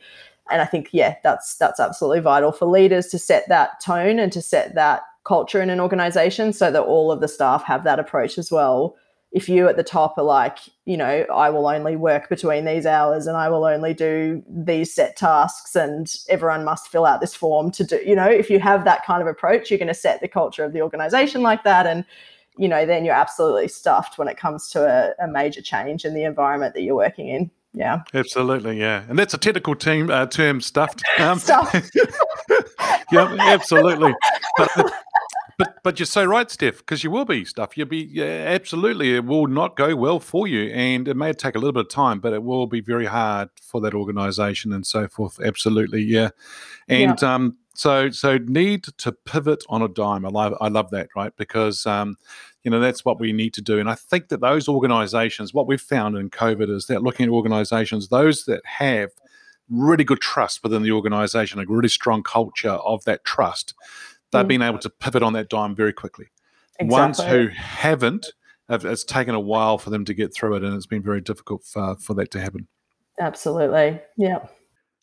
And 0.50 0.62
I 0.62 0.66
think, 0.66 0.90
yeah, 0.92 1.16
that's 1.24 1.58
that's 1.58 1.80
absolutely 1.80 2.22
vital 2.22 2.52
for 2.52 2.66
leaders 2.66 3.08
to 3.08 3.20
set 3.20 3.48
that 3.50 3.80
tone 3.82 4.18
and 4.18 4.32
to 4.32 4.42
set 4.42 4.74
that 4.76 5.02
culture 5.26 5.62
in 5.62 5.70
an 5.70 5.80
organization 5.80 6.54
so 6.54 6.72
that 6.72 6.82
all 6.82 7.12
of 7.12 7.20
the 7.20 7.28
staff 7.28 7.64
have 7.64 7.84
that 7.84 8.00
approach 8.00 8.38
as 8.38 8.52
well 8.52 8.96
if 9.32 9.50
you 9.50 9.68
at 9.68 9.76
the 9.76 9.84
top 9.84 10.18
are 10.18 10.24
like, 10.24 10.58
you 10.86 10.96
know, 10.96 11.26
I 11.34 11.50
will 11.50 11.68
only 11.68 11.96
work 11.96 12.30
between 12.30 12.66
these 12.66 12.86
hours 12.86 13.28
and 13.28 13.36
I 13.36 13.50
will 13.50 13.66
only 13.66 13.94
do 13.94 14.42
these 14.50 14.94
set 14.94 15.18
tasks 15.18 15.76
and 15.76 16.14
everyone 16.30 16.64
must 16.64 16.88
fill 16.88 17.06
out 17.06 17.20
this 17.20 17.36
form 17.36 17.72
to 17.72 17.84
do, 17.84 18.00
you 18.06 18.16
know, 18.16 18.30
if 18.30 18.50
you 18.50 18.60
have 18.60 18.86
that 18.86 19.06
kind 19.06 19.22
of 19.22 19.28
approach, 19.28 19.70
you're 19.70 19.80
going 19.80 19.90
to 19.90 19.94
set 19.94 20.22
the 20.22 20.28
culture 20.28 20.64
of 20.64 20.72
the 20.72 20.82
organization 20.82 21.42
like 21.42 21.64
that. 21.66 21.86
And, 21.86 22.06
you 22.58 22.70
know, 22.70 22.86
then 22.86 23.04
you're 23.04 23.14
absolutely 23.14 23.68
stuffed 23.68 24.18
when 24.18 24.30
it 24.30 24.38
comes 24.38 24.70
to 24.70 24.86
a, 24.86 25.24
a 25.24 25.28
major 25.28 25.62
change 25.62 26.06
in 26.06 26.14
the 26.14 26.24
environment 26.24 26.74
that 26.74 26.82
you're 26.84 26.96
working 26.96 27.28
in. 27.28 27.52
Yeah. 27.74 28.02
Absolutely, 28.14 28.80
yeah, 28.80 29.04
and 29.08 29.20
that's 29.20 29.36
a 29.36 29.38
technical 29.38 29.76
team 29.76 30.10
uh, 30.10 30.26
term, 30.26 30.62
stuffed. 30.62 31.04
Um, 31.20 31.38
Stuffed. 31.38 31.92
yeah, 33.12 33.36
absolutely. 33.40 34.16
But, 34.58 34.92
but 35.58 35.80
but 35.84 36.00
you're 36.00 36.06
so 36.06 36.24
right, 36.24 36.50
Steph, 36.52 36.78
because 36.78 37.04
you 37.04 37.10
will 37.10 37.26
be 37.26 37.44
stuff. 37.44 37.78
You'll 37.78 37.88
be 37.88 38.10
yeah, 38.12 38.46
absolutely. 38.48 39.16
It 39.16 39.26
will 39.26 39.48
not 39.48 39.76
go 39.76 39.96
well 39.96 40.20
for 40.20 40.48
you, 40.48 40.72
and 40.72 41.08
it 41.08 41.16
may 41.16 41.34
take 41.34 41.56
a 41.56 41.58
little 41.58 41.74
bit 41.74 41.86
of 41.86 41.90
time, 41.90 42.20
but 42.20 42.34
it 42.34 42.44
will 42.44 42.68
be 42.68 42.82
very 42.82 43.08
hard 43.08 43.50
for 43.62 43.82
that 43.82 43.96
organisation 43.96 44.72
and 44.72 44.86
so 44.86 45.08
forth. 45.08 45.40
Absolutely, 45.44 46.04
yeah. 46.04 46.30
And 46.88 47.22
um, 47.24 47.58
so 47.74 48.12
so 48.12 48.38
need 48.38 48.84
to 48.98 49.12
pivot 49.12 49.64
on 49.68 49.82
a 49.82 49.88
dime. 49.88 50.26
I 50.26 50.30
love 50.30 50.54
I 50.62 50.68
love 50.68 50.92
that, 50.92 51.10
right? 51.16 51.36
Because 51.36 51.86
um, 51.88 52.18
you 52.64 52.70
know 52.70 52.80
that's 52.80 53.04
what 53.04 53.20
we 53.20 53.34
need 53.34 53.54
to 53.56 53.62
do, 53.62 53.80
and 53.80 53.90
I 53.90 53.96
think 53.96 54.28
that 54.30 54.42
those 54.42 54.68
organisations, 54.68 55.54
what 55.56 55.68
we've 55.68 55.82
found 55.82 56.18
in 56.18 56.30
COVID 56.30 56.70
is 56.70 56.86
that 56.86 57.02
looking 57.02 57.26
at 57.26 57.32
organisations, 57.32 58.10
those 58.10 58.46
that 58.46 58.62
have 58.66 59.10
really 59.70 60.04
good 60.04 60.22
trust 60.22 60.64
within 60.64 60.84
the 60.84 60.92
organisation, 60.92 61.60
a 61.60 61.66
really 61.68 61.90
strong 61.90 62.24
culture 62.24 62.70
of 62.70 63.04
that 63.06 63.24
trust, 63.26 63.74
they've 64.32 64.46
Mm. 64.46 64.48
been 64.48 64.62
able 64.62 64.80
to 64.80 64.90
pivot 64.90 65.24
on 65.24 65.34
that 65.34 65.50
dime 65.50 65.76
very 65.76 65.94
quickly. 65.94 66.28
Ones 66.80 67.20
who 67.20 67.48
haven't, 67.48 68.28
have, 68.70 68.86
it's 68.86 69.04
taken 69.04 69.34
a 69.34 69.40
while 69.40 69.78
for 69.78 69.90
them 69.90 70.06
to 70.06 70.14
get 70.14 70.34
through 70.34 70.56
it, 70.56 70.64
and 70.64 70.76
it's 70.76 70.86
been 70.86 71.02
very 71.02 71.22
difficult 71.22 71.64
for, 71.64 71.96
for 71.96 72.14
that 72.14 72.32
to 72.32 72.40
happen. 72.40 72.68
Absolutely. 73.20 74.00
Yeah. 74.16 74.46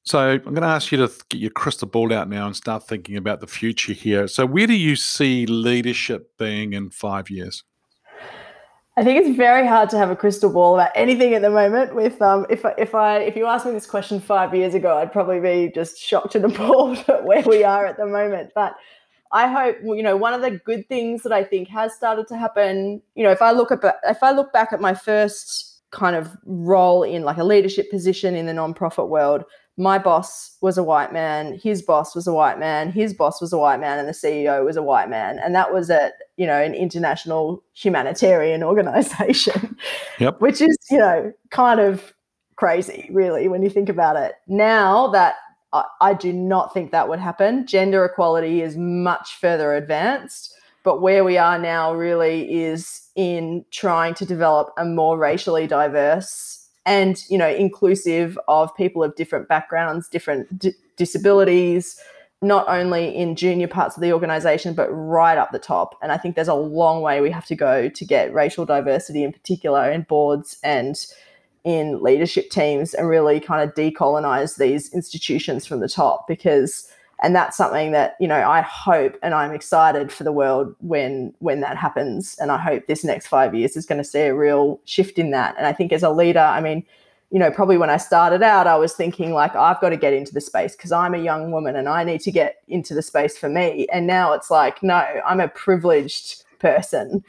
So 0.04 0.18
I'm 0.18 0.42
going 0.42 0.56
to 0.56 0.66
ask 0.66 0.92
you 0.92 0.98
to 0.98 1.10
get 1.30 1.40
your 1.40 1.50
crystal 1.50 1.88
ball 1.88 2.12
out 2.12 2.28
now 2.28 2.46
and 2.46 2.54
start 2.54 2.87
thinking 2.87 3.16
about 3.16 3.40
the 3.40 3.46
future 3.46 3.94
here. 3.94 4.28
So 4.28 4.44
where 4.44 4.66
do 4.66 4.74
you 4.74 4.96
see 4.96 5.46
leadership 5.46 6.30
being 6.38 6.74
in 6.74 6.90
five 6.90 7.30
years? 7.30 7.64
I 8.96 9.02
think 9.02 9.26
it's 9.26 9.37
very 9.37 9.66
hard 9.66 9.90
to 9.90 9.98
have 9.98 10.10
a 10.10 10.14
crystal 10.14 10.52
ball 10.52 10.74
about 10.74 10.92
anything 10.94 11.34
at 11.34 11.42
the 11.42 11.50
moment. 11.50 11.96
With 11.96 12.22
um, 12.22 12.46
if 12.48 12.64
I, 12.64 12.74
if 12.78 12.94
I 12.94 13.18
if 13.18 13.34
you 13.34 13.46
asked 13.46 13.66
me 13.66 13.72
this 13.72 13.87
question 13.87 14.20
five 14.20 14.54
years 14.54 14.74
ago, 14.74 14.96
I'd 14.98 15.10
probably 15.10 15.40
be 15.40 15.72
just 15.74 15.98
shocked 15.98 16.37
and 16.37 16.44
appalled 16.44 16.98
at 17.08 17.24
where 17.24 17.42
we 17.42 17.64
are 17.64 17.87
at 17.87 17.96
the 17.96 18.06
moment. 18.06 18.50
But 18.54 18.74
I 19.34 19.48
hope 19.48 19.76
you 19.82 20.02
know 20.02 20.16
one 20.16 20.32
of 20.32 20.40
the 20.40 20.52
good 20.52 20.88
things 20.88 21.22
that 21.24 21.32
I 21.32 21.44
think 21.44 21.68
has 21.68 21.92
started 21.94 22.26
to 22.28 22.38
happen. 22.38 23.02
You 23.14 23.24
know, 23.24 23.30
if 23.30 23.42
I 23.42 23.50
look 23.50 23.70
at 23.70 23.80
if 24.04 24.22
I 24.22 24.30
look 24.30 24.52
back 24.52 24.72
at 24.72 24.80
my 24.80 24.94
first 24.94 25.82
kind 25.90 26.16
of 26.16 26.36
role 26.46 27.02
in 27.02 27.22
like 27.22 27.36
a 27.36 27.44
leadership 27.44 27.90
position 27.90 28.34
in 28.34 28.46
the 28.46 28.52
nonprofit 28.52 29.08
world, 29.08 29.44
my 29.76 29.98
boss 29.98 30.56
was 30.60 30.78
a 30.78 30.82
white 30.82 31.12
man, 31.12 31.58
his 31.58 31.82
boss 31.82 32.14
was 32.14 32.26
a 32.26 32.32
white 32.32 32.58
man, 32.58 32.92
his 32.92 33.12
boss 33.12 33.40
was 33.40 33.52
a 33.52 33.58
white 33.58 33.80
man, 33.80 33.98
and 33.98 34.08
the 34.08 34.12
CEO 34.12 34.64
was 34.64 34.76
a 34.76 34.82
white 34.82 35.10
man. 35.10 35.38
And 35.40 35.54
that 35.54 35.72
was 35.72 35.90
at, 35.90 36.14
you 36.36 36.46
know, 36.46 36.60
an 36.62 36.74
international 36.74 37.62
humanitarian 37.74 38.62
organization, 38.62 39.76
Yep. 40.20 40.40
which 40.40 40.60
is, 40.60 40.76
you 40.90 40.98
know, 40.98 41.32
kind 41.50 41.80
of 41.80 42.14
crazy, 42.56 43.08
really, 43.12 43.48
when 43.48 43.62
you 43.62 43.70
think 43.70 43.88
about 43.88 44.16
it. 44.16 44.34
Now 44.46 45.08
that 45.08 45.34
I, 45.74 45.84
I 46.00 46.14
do 46.14 46.32
not 46.32 46.72
think 46.72 46.92
that 46.92 47.08
would 47.08 47.18
happen, 47.18 47.66
gender 47.66 48.04
equality 48.04 48.62
is 48.62 48.76
much 48.76 49.34
further 49.34 49.74
advanced. 49.74 50.54
But 50.84 51.02
where 51.02 51.24
we 51.24 51.37
are 51.38 51.58
now 51.58 51.94
really 51.94 52.62
is 52.62 53.08
in 53.16 53.64
trying 53.70 54.14
to 54.14 54.26
develop 54.26 54.72
a 54.78 54.84
more 54.84 55.18
racially 55.18 55.66
diverse 55.66 56.64
and 56.87 57.24
you 57.30 57.38
know 57.38 57.48
inclusive 57.48 58.38
of 58.48 58.74
people 58.76 59.02
of 59.02 59.14
different 59.16 59.48
backgrounds 59.48 60.08
different 60.08 60.58
d- 60.58 60.74
disabilities 60.96 61.98
not 62.42 62.68
only 62.68 63.14
in 63.16 63.37
junior 63.37 63.68
parts 63.68 63.96
of 63.96 64.02
the 64.02 64.12
organization 64.12 64.74
but 64.74 64.88
right 64.90 65.38
up 65.38 65.50
the 65.52 65.58
top 65.58 65.96
and 66.02 66.12
i 66.12 66.18
think 66.18 66.34
there's 66.34 66.48
a 66.48 66.54
long 66.54 67.00
way 67.00 67.20
we 67.20 67.30
have 67.30 67.46
to 67.46 67.54
go 67.54 67.88
to 67.88 68.04
get 68.04 68.34
racial 68.34 68.66
diversity 68.66 69.24
in 69.24 69.32
particular 69.32 69.90
in 69.90 70.02
boards 70.02 70.58
and 70.62 71.06
in 71.64 72.03
leadership 72.03 72.50
teams 72.50 72.92
and 72.94 73.09
really 73.09 73.40
kind 73.40 73.66
of 73.66 73.74
decolonize 73.74 74.59
these 74.59 74.92
institutions 74.92 75.66
from 75.66 75.81
the 75.81 75.88
top 75.88 76.29
because 76.29 76.90
and 77.22 77.35
that's 77.35 77.57
something 77.57 77.92
that 77.92 78.16
you 78.20 78.29
know 78.29 78.42
i 78.48 78.61
hope 78.61 79.16
and 79.22 79.35
i'm 79.35 79.53
excited 79.53 80.12
for 80.12 80.24
the 80.24 80.33
world 80.33 80.74
when 80.81 81.33
when 81.38 81.61
that 81.61 81.77
happens. 81.77 82.37
And 82.38 82.53
i 82.53 82.59
hope 82.59 82.87
this 82.87 83.03
next 83.03 83.27
five 83.29 83.55
years 83.55 83.77
is 83.77 83.87
going 83.87 83.98
to 83.98 84.05
see 84.05 84.20
a 84.20 84.35
real 84.35 84.81
shift 84.85 85.18
in 85.18 85.31
that. 85.31 85.55
And 85.57 85.66
i 85.66 85.72
think 85.72 85.92
as 85.92 86.03
a 86.03 86.11
leader 86.11 86.40
i 86.40 86.61
mean 86.61 86.85
you 87.31 87.38
know 87.38 87.50
probably 87.50 87.79
when 87.79 87.90
i 87.90 87.96
started 87.96 88.42
out 88.42 88.66
i 88.66 88.77
was 88.77 88.92
thinking 88.92 89.33
like 89.33 89.57
i've 89.57 89.81
got 89.81 89.88
to 89.88 89.96
get 89.96 90.12
into 90.12 90.35
the 90.35 90.40
space 90.40 90.77
because 90.77 90.92
i'm 90.92 91.14
a 91.14 91.18
young 91.18 91.50
woman 91.50 91.74
and 91.77 91.88
i 91.88 92.05
need 92.05 92.20
to 92.20 92.31
get 92.31 92.62
into 92.68 92.94
the 92.94 93.03
space 93.03 93.38
for 93.38 93.48
me. 93.48 93.87
And 93.92 94.07
now 94.07 94.35
it's 94.35 94.50
like 94.50 94.83
no 94.83 95.03
i'm 95.27 95.40
a 95.40 95.48
privileged 95.48 96.44
person 96.59 97.24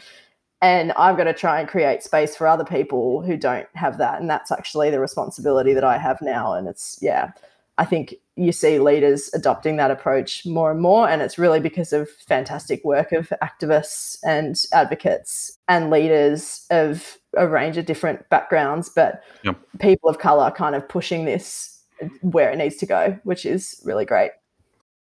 and 0.62 0.92
i've 0.94 1.18
got 1.18 1.26
to 1.26 1.34
try 1.34 1.60
and 1.60 1.70
create 1.70 2.04
space 2.04 2.36
for 2.36 2.48
other 2.48 2.66
people 2.66 3.22
who 3.22 3.38
don't 3.38 3.68
have 3.74 3.98
that 3.98 4.20
and 4.20 4.30
that's 4.30 4.52
actually 4.52 4.90
the 4.90 5.00
responsibility 5.00 5.74
that 5.74 5.84
i 5.84 5.98
have 5.98 6.22
now 6.22 6.54
and 6.54 6.68
it's 6.68 6.98
yeah 7.02 7.32
I 7.78 7.86
think 7.86 8.16
you 8.36 8.52
see 8.52 8.80
leaders 8.80 9.30
adopting 9.34 9.78
that 9.78 9.92
approach 9.92 10.46
more 10.46 10.72
and 10.72 10.80
more. 10.80 11.10
And 11.10 11.22
it's 11.22 11.38
really 11.38 11.60
because 11.60 11.94
of 11.94 12.10
fantastic 12.10 12.84
work 12.84 13.12
of 13.12 13.32
activists 13.44 14.18
and 14.24 14.62
advocates 14.74 15.58
and 15.68 15.90
leaders 15.90 16.66
of 16.70 17.18
a 17.36 17.48
range 17.48 17.78
of 17.78 17.86
different 17.86 18.28
backgrounds, 18.30 18.90
but 18.90 19.24
yep. 19.44 19.58
people 19.80 20.10
of 20.10 20.20
color 20.20 20.52
kind 20.52 20.76
of 20.76 20.88
pushing 20.88 21.26
this 21.26 21.82
where 22.22 22.50
it 22.50 22.58
needs 22.58 22.78
to 22.78 22.86
go, 22.86 23.18
which 23.24 23.46
is 23.46 23.82
really 23.84 24.06
great. 24.06 24.32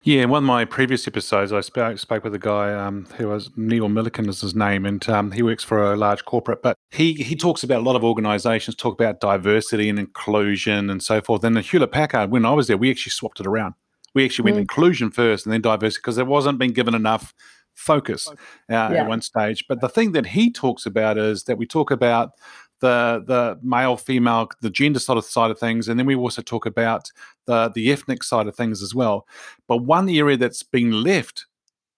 Yeah, 0.03 0.23
in 0.23 0.29
one 0.29 0.43
of 0.43 0.47
my 0.47 0.63
previous 0.63 1.07
episodes, 1.07 1.51
I 1.51 1.61
spoke, 1.61 1.97
spoke 1.97 2.23
with 2.23 2.33
a 2.33 2.39
guy 2.39 2.73
um, 2.73 3.07
who 3.17 3.27
was 3.27 3.49
Neil 3.57 3.89
Milliken 3.89 4.29
is 4.29 4.41
his 4.41 4.55
name, 4.55 4.85
and 4.85 5.07
um, 5.09 5.31
he 5.31 5.41
works 5.41 5.63
for 5.63 5.91
a 5.91 5.97
large 5.97 6.23
corporate. 6.23 6.61
But 6.61 6.77
he 6.91 7.13
he 7.13 7.35
talks 7.35 7.63
about 7.63 7.79
a 7.79 7.83
lot 7.83 7.95
of 7.95 8.03
organisations 8.03 8.75
talk 8.75 8.93
about 8.93 9.19
diversity 9.19 9.89
and 9.89 9.99
inclusion 9.99 10.89
and 10.89 11.03
so 11.03 11.19
forth. 11.19 11.43
And 11.43 11.57
the 11.57 11.61
Hewlett 11.61 11.91
Packard, 11.91 12.31
when 12.31 12.45
I 12.45 12.51
was 12.51 12.67
there, 12.67 12.77
we 12.77 12.91
actually 12.91 13.11
swapped 13.11 13.39
it 13.39 13.47
around. 13.47 13.73
We 14.13 14.23
actually 14.23 14.45
went 14.45 14.57
mm. 14.57 14.61
inclusion 14.61 15.11
first 15.11 15.45
and 15.45 15.53
then 15.53 15.61
diversity 15.61 15.99
because 15.99 16.15
there 16.15 16.25
wasn't 16.25 16.59
being 16.59 16.73
given 16.73 16.95
enough 16.95 17.33
focus 17.73 18.27
uh, 18.27 18.33
yeah. 18.69 18.89
at 18.93 19.07
one 19.07 19.21
stage. 19.21 19.65
But 19.67 19.81
the 19.81 19.89
thing 19.89 20.11
that 20.13 20.27
he 20.27 20.51
talks 20.51 20.85
about 20.85 21.17
is 21.17 21.43
that 21.43 21.57
we 21.57 21.65
talk 21.65 21.91
about 21.91 22.31
the 22.79 23.23
the 23.25 23.59
male 23.61 23.97
female 23.97 24.49
the 24.61 24.69
gender 24.69 24.99
sort 24.99 25.17
of 25.17 25.25
side 25.25 25.51
of 25.51 25.59
things 25.59 25.87
and 25.87 25.99
then 25.99 26.05
we 26.05 26.15
also 26.15 26.41
talk 26.41 26.65
about 26.65 27.11
the 27.45 27.69
the 27.69 27.91
ethnic 27.91 28.23
side 28.23 28.47
of 28.47 28.55
things 28.55 28.81
as 28.81 28.93
well. 28.93 29.27
But 29.67 29.77
one 29.77 30.09
area 30.09 30.37
that's 30.37 30.63
been 30.63 31.03
left 31.03 31.45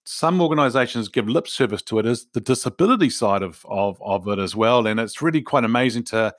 some 0.04 0.40
organizations 0.40 1.08
give 1.08 1.28
lip 1.28 1.46
service 1.46 1.82
to 1.82 1.98
it 1.98 2.06
is 2.06 2.26
the 2.32 2.40
disability 2.40 3.10
side 3.10 3.42
of, 3.42 3.64
of 3.68 4.00
of 4.02 4.26
it 4.28 4.38
as 4.38 4.56
well 4.56 4.86
and 4.86 4.98
it's 4.98 5.22
really 5.22 5.42
quite 5.42 5.62
amazing 5.62 6.02
to 6.02 6.34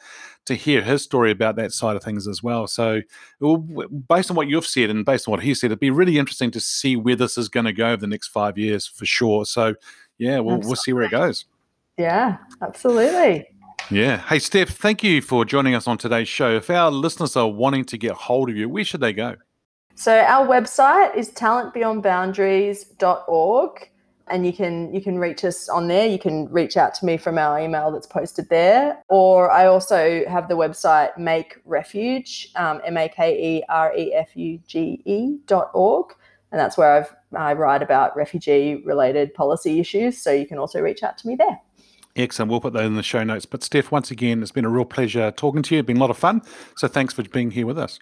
to 0.46 0.56
hear 0.56 0.82
his 0.82 1.04
story 1.04 1.32
about 1.32 1.56
that 1.56 1.72
side 1.72 1.96
of 1.96 2.04
things 2.04 2.28
as 2.28 2.42
well. 2.42 2.66
So 2.66 3.02
based 4.10 4.32
on 4.32 4.36
what 4.36 4.48
you've 4.48 4.66
said 4.66 4.90
and 4.90 5.06
based 5.06 5.28
on 5.28 5.32
what 5.32 5.44
he 5.44 5.54
said 5.54 5.68
it'd 5.68 5.80
be 5.80 5.92
really 5.92 6.18
interesting 6.18 6.52
to 6.52 6.60
see 6.60 6.96
where 6.96 7.16
this 7.16 7.38
is 7.38 7.48
going 7.48 7.68
to 7.68 7.74
go 7.74 7.88
over 7.88 7.98
the 7.98 8.08
next 8.08 8.30
five 8.30 8.58
years 8.58 8.88
for 8.88 9.06
sure. 9.06 9.46
So 9.46 9.76
yeah 10.18 10.40
we'll, 10.40 10.60
we'll 10.60 10.76
see 10.76 10.94
where 10.94 11.04
it 11.04 11.12
goes. 11.12 11.46
Yeah 11.98 12.38
absolutely 12.62 13.48
yeah. 13.92 14.18
Hey, 14.18 14.40
Steph, 14.40 14.70
thank 14.70 15.04
you 15.04 15.22
for 15.22 15.46
joining 15.46 15.76
us 15.76 15.88
on 15.88 15.98
today's 15.98 16.30
show. 16.30 16.56
If 16.56 16.70
our 16.70 16.90
listeners 16.90 17.36
are 17.36 17.50
wanting 17.50 17.84
to 17.86 17.98
get 17.98 18.14
hold 18.14 18.50
of 18.50 18.56
you, 18.56 18.70
where 18.70 18.86
should 18.86 19.02
they 19.02 19.14
go? 19.14 19.36
So 19.96 20.20
our 20.20 20.48
website 20.48 21.16
is 21.16 21.32
talentbeyondboundaries.org 21.32 23.90
and 24.28 24.46
you 24.46 24.54
can 24.54 24.94
you 24.94 25.02
can 25.02 25.18
reach 25.20 25.44
us 25.44 25.68
on 25.68 25.90
there. 25.90 26.08
You 26.08 26.18
can 26.18 26.50
reach 26.50 26.78
out 26.78 26.94
to 26.96 27.06
me 27.06 27.18
from 27.18 27.38
our 27.38 27.60
email 27.60 27.92
that's 27.92 28.08
posted 28.08 28.48
there. 28.50 29.04
Or 29.10 29.52
I 29.52 29.68
also 29.68 30.24
have 30.28 30.48
the 30.48 30.56
website 30.56 31.18
Make 31.18 31.58
Refuge, 31.66 32.50
um, 32.56 32.80
M 32.86 32.96
A 32.98 33.10
K 33.10 33.58
E 33.58 33.64
R 33.68 33.94
E 33.96 34.14
F 34.14 34.30
U 34.36 34.58
G 34.66 35.02
E 35.06 35.38
dot 35.46 35.70
org. 35.74 36.16
And 36.52 36.60
that's 36.60 36.78
where 36.78 36.94
I've 36.94 37.14
I 37.36 37.54
write 37.54 37.82
about 37.82 38.16
refugee 38.16 38.82
related 38.86 39.34
policy 39.34 39.80
issues. 39.80 40.18
So 40.18 40.32
you 40.32 40.46
can 40.46 40.58
also 40.58 40.80
reach 40.80 41.04
out 41.04 41.18
to 41.20 41.28
me 41.28 41.36
there. 41.36 41.60
Excellent. 42.16 42.52
We'll 42.52 42.62
put 42.62 42.74
that 42.74 42.84
in 42.84 42.96
the 42.96 43.04
show 43.04 43.24
notes. 43.24 43.46
But 43.46 43.64
Steph, 43.64 43.92
once 43.92 44.12
again, 44.12 44.42
it's 44.42 44.52
been 44.52 44.66
a 44.66 44.70
real 44.70 44.86
pleasure 44.86 45.32
talking 45.32 45.64
to 45.64 45.76
you. 45.76 45.80
It's 45.80 45.88
been 45.88 45.98
a 45.98 46.02
lot 46.02 46.10
of 46.10 46.18
fun. 46.18 46.42
So 46.78 46.88
thanks 46.88 47.14
for 47.14 47.24
being 47.24 47.52
here 47.52 47.66
with 47.66 47.78
us. 47.78 48.00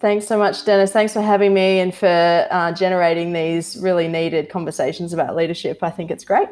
Thanks 0.00 0.28
so 0.28 0.38
much, 0.38 0.64
Dennis. 0.64 0.92
Thanks 0.92 1.12
for 1.12 1.22
having 1.22 1.52
me 1.54 1.80
and 1.80 1.92
for 1.92 2.46
uh, 2.50 2.72
generating 2.72 3.32
these 3.32 3.76
really 3.82 4.06
needed 4.06 4.48
conversations 4.48 5.12
about 5.12 5.34
leadership. 5.34 5.82
I 5.82 5.90
think 5.90 6.12
it's 6.12 6.24
great. 6.24 6.48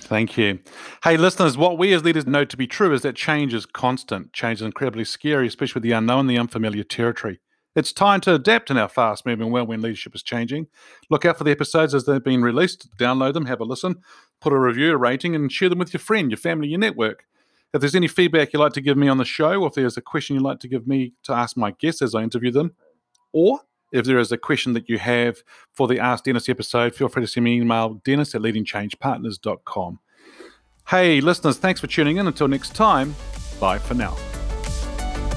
Thank 0.00 0.36
you. 0.36 0.58
Hey, 1.02 1.16
listeners, 1.16 1.56
what 1.56 1.78
we 1.78 1.94
as 1.94 2.04
leaders 2.04 2.26
know 2.26 2.44
to 2.44 2.56
be 2.56 2.66
true 2.66 2.92
is 2.92 3.00
that 3.00 3.16
change 3.16 3.54
is 3.54 3.64
constant. 3.64 4.34
Change 4.34 4.58
is 4.58 4.66
incredibly 4.66 5.04
scary, 5.04 5.46
especially 5.46 5.80
with 5.80 5.84
the 5.84 5.92
unknown, 5.92 6.26
the 6.26 6.36
unfamiliar 6.36 6.84
territory. 6.84 7.40
It's 7.74 7.92
time 7.92 8.20
to 8.22 8.34
adapt 8.34 8.70
in 8.70 8.76
our 8.76 8.88
fast 8.88 9.24
moving 9.24 9.50
world 9.50 9.68
when 9.68 9.80
leadership 9.80 10.14
is 10.14 10.22
changing. 10.22 10.66
Look 11.08 11.24
out 11.24 11.38
for 11.38 11.44
the 11.44 11.50
episodes 11.50 11.94
as 11.94 12.04
they've 12.04 12.22
been 12.22 12.42
released. 12.42 12.94
Download 12.98 13.32
them, 13.32 13.46
have 13.46 13.60
a 13.60 13.64
listen, 13.64 14.02
put 14.40 14.52
a 14.52 14.58
review, 14.58 14.92
a 14.92 14.96
rating, 14.96 15.34
and 15.34 15.50
share 15.50 15.70
them 15.70 15.78
with 15.78 15.92
your 15.92 16.00
friend, 16.00 16.30
your 16.30 16.38
family, 16.38 16.68
your 16.68 16.78
network. 16.78 17.24
If 17.72 17.80
there's 17.80 17.94
any 17.94 18.08
feedback 18.08 18.52
you'd 18.52 18.60
like 18.60 18.74
to 18.74 18.82
give 18.82 18.98
me 18.98 19.08
on 19.08 19.16
the 19.16 19.24
show, 19.24 19.62
or 19.62 19.68
if 19.68 19.74
there's 19.74 19.96
a 19.96 20.02
question 20.02 20.36
you'd 20.36 20.42
like 20.42 20.60
to 20.60 20.68
give 20.68 20.86
me 20.86 21.14
to 21.22 21.32
ask 21.32 21.56
my 21.56 21.70
guests 21.70 22.02
as 22.02 22.14
I 22.14 22.22
interview 22.22 22.50
them, 22.50 22.74
or 23.32 23.60
if 23.92 24.04
there 24.04 24.18
is 24.18 24.32
a 24.32 24.38
question 24.38 24.74
that 24.74 24.88
you 24.88 24.98
have 24.98 25.38
for 25.72 25.88
the 25.88 25.98
Ask 25.98 26.24
Dennis 26.24 26.48
episode, 26.48 26.94
feel 26.94 27.08
free 27.08 27.22
to 27.22 27.26
send 27.26 27.44
me 27.44 27.56
an 27.56 27.62
email, 27.62 28.00
dennis 28.04 28.34
at 28.34 28.42
leadingchangepartners.com. 28.42 29.98
Hey, 30.88 31.20
listeners, 31.20 31.58
thanks 31.58 31.80
for 31.80 31.86
tuning 31.86 32.16
in. 32.16 32.26
Until 32.26 32.48
next 32.48 32.74
time, 32.74 33.14
bye 33.60 33.78
for 33.78 33.94
now. 33.94 34.16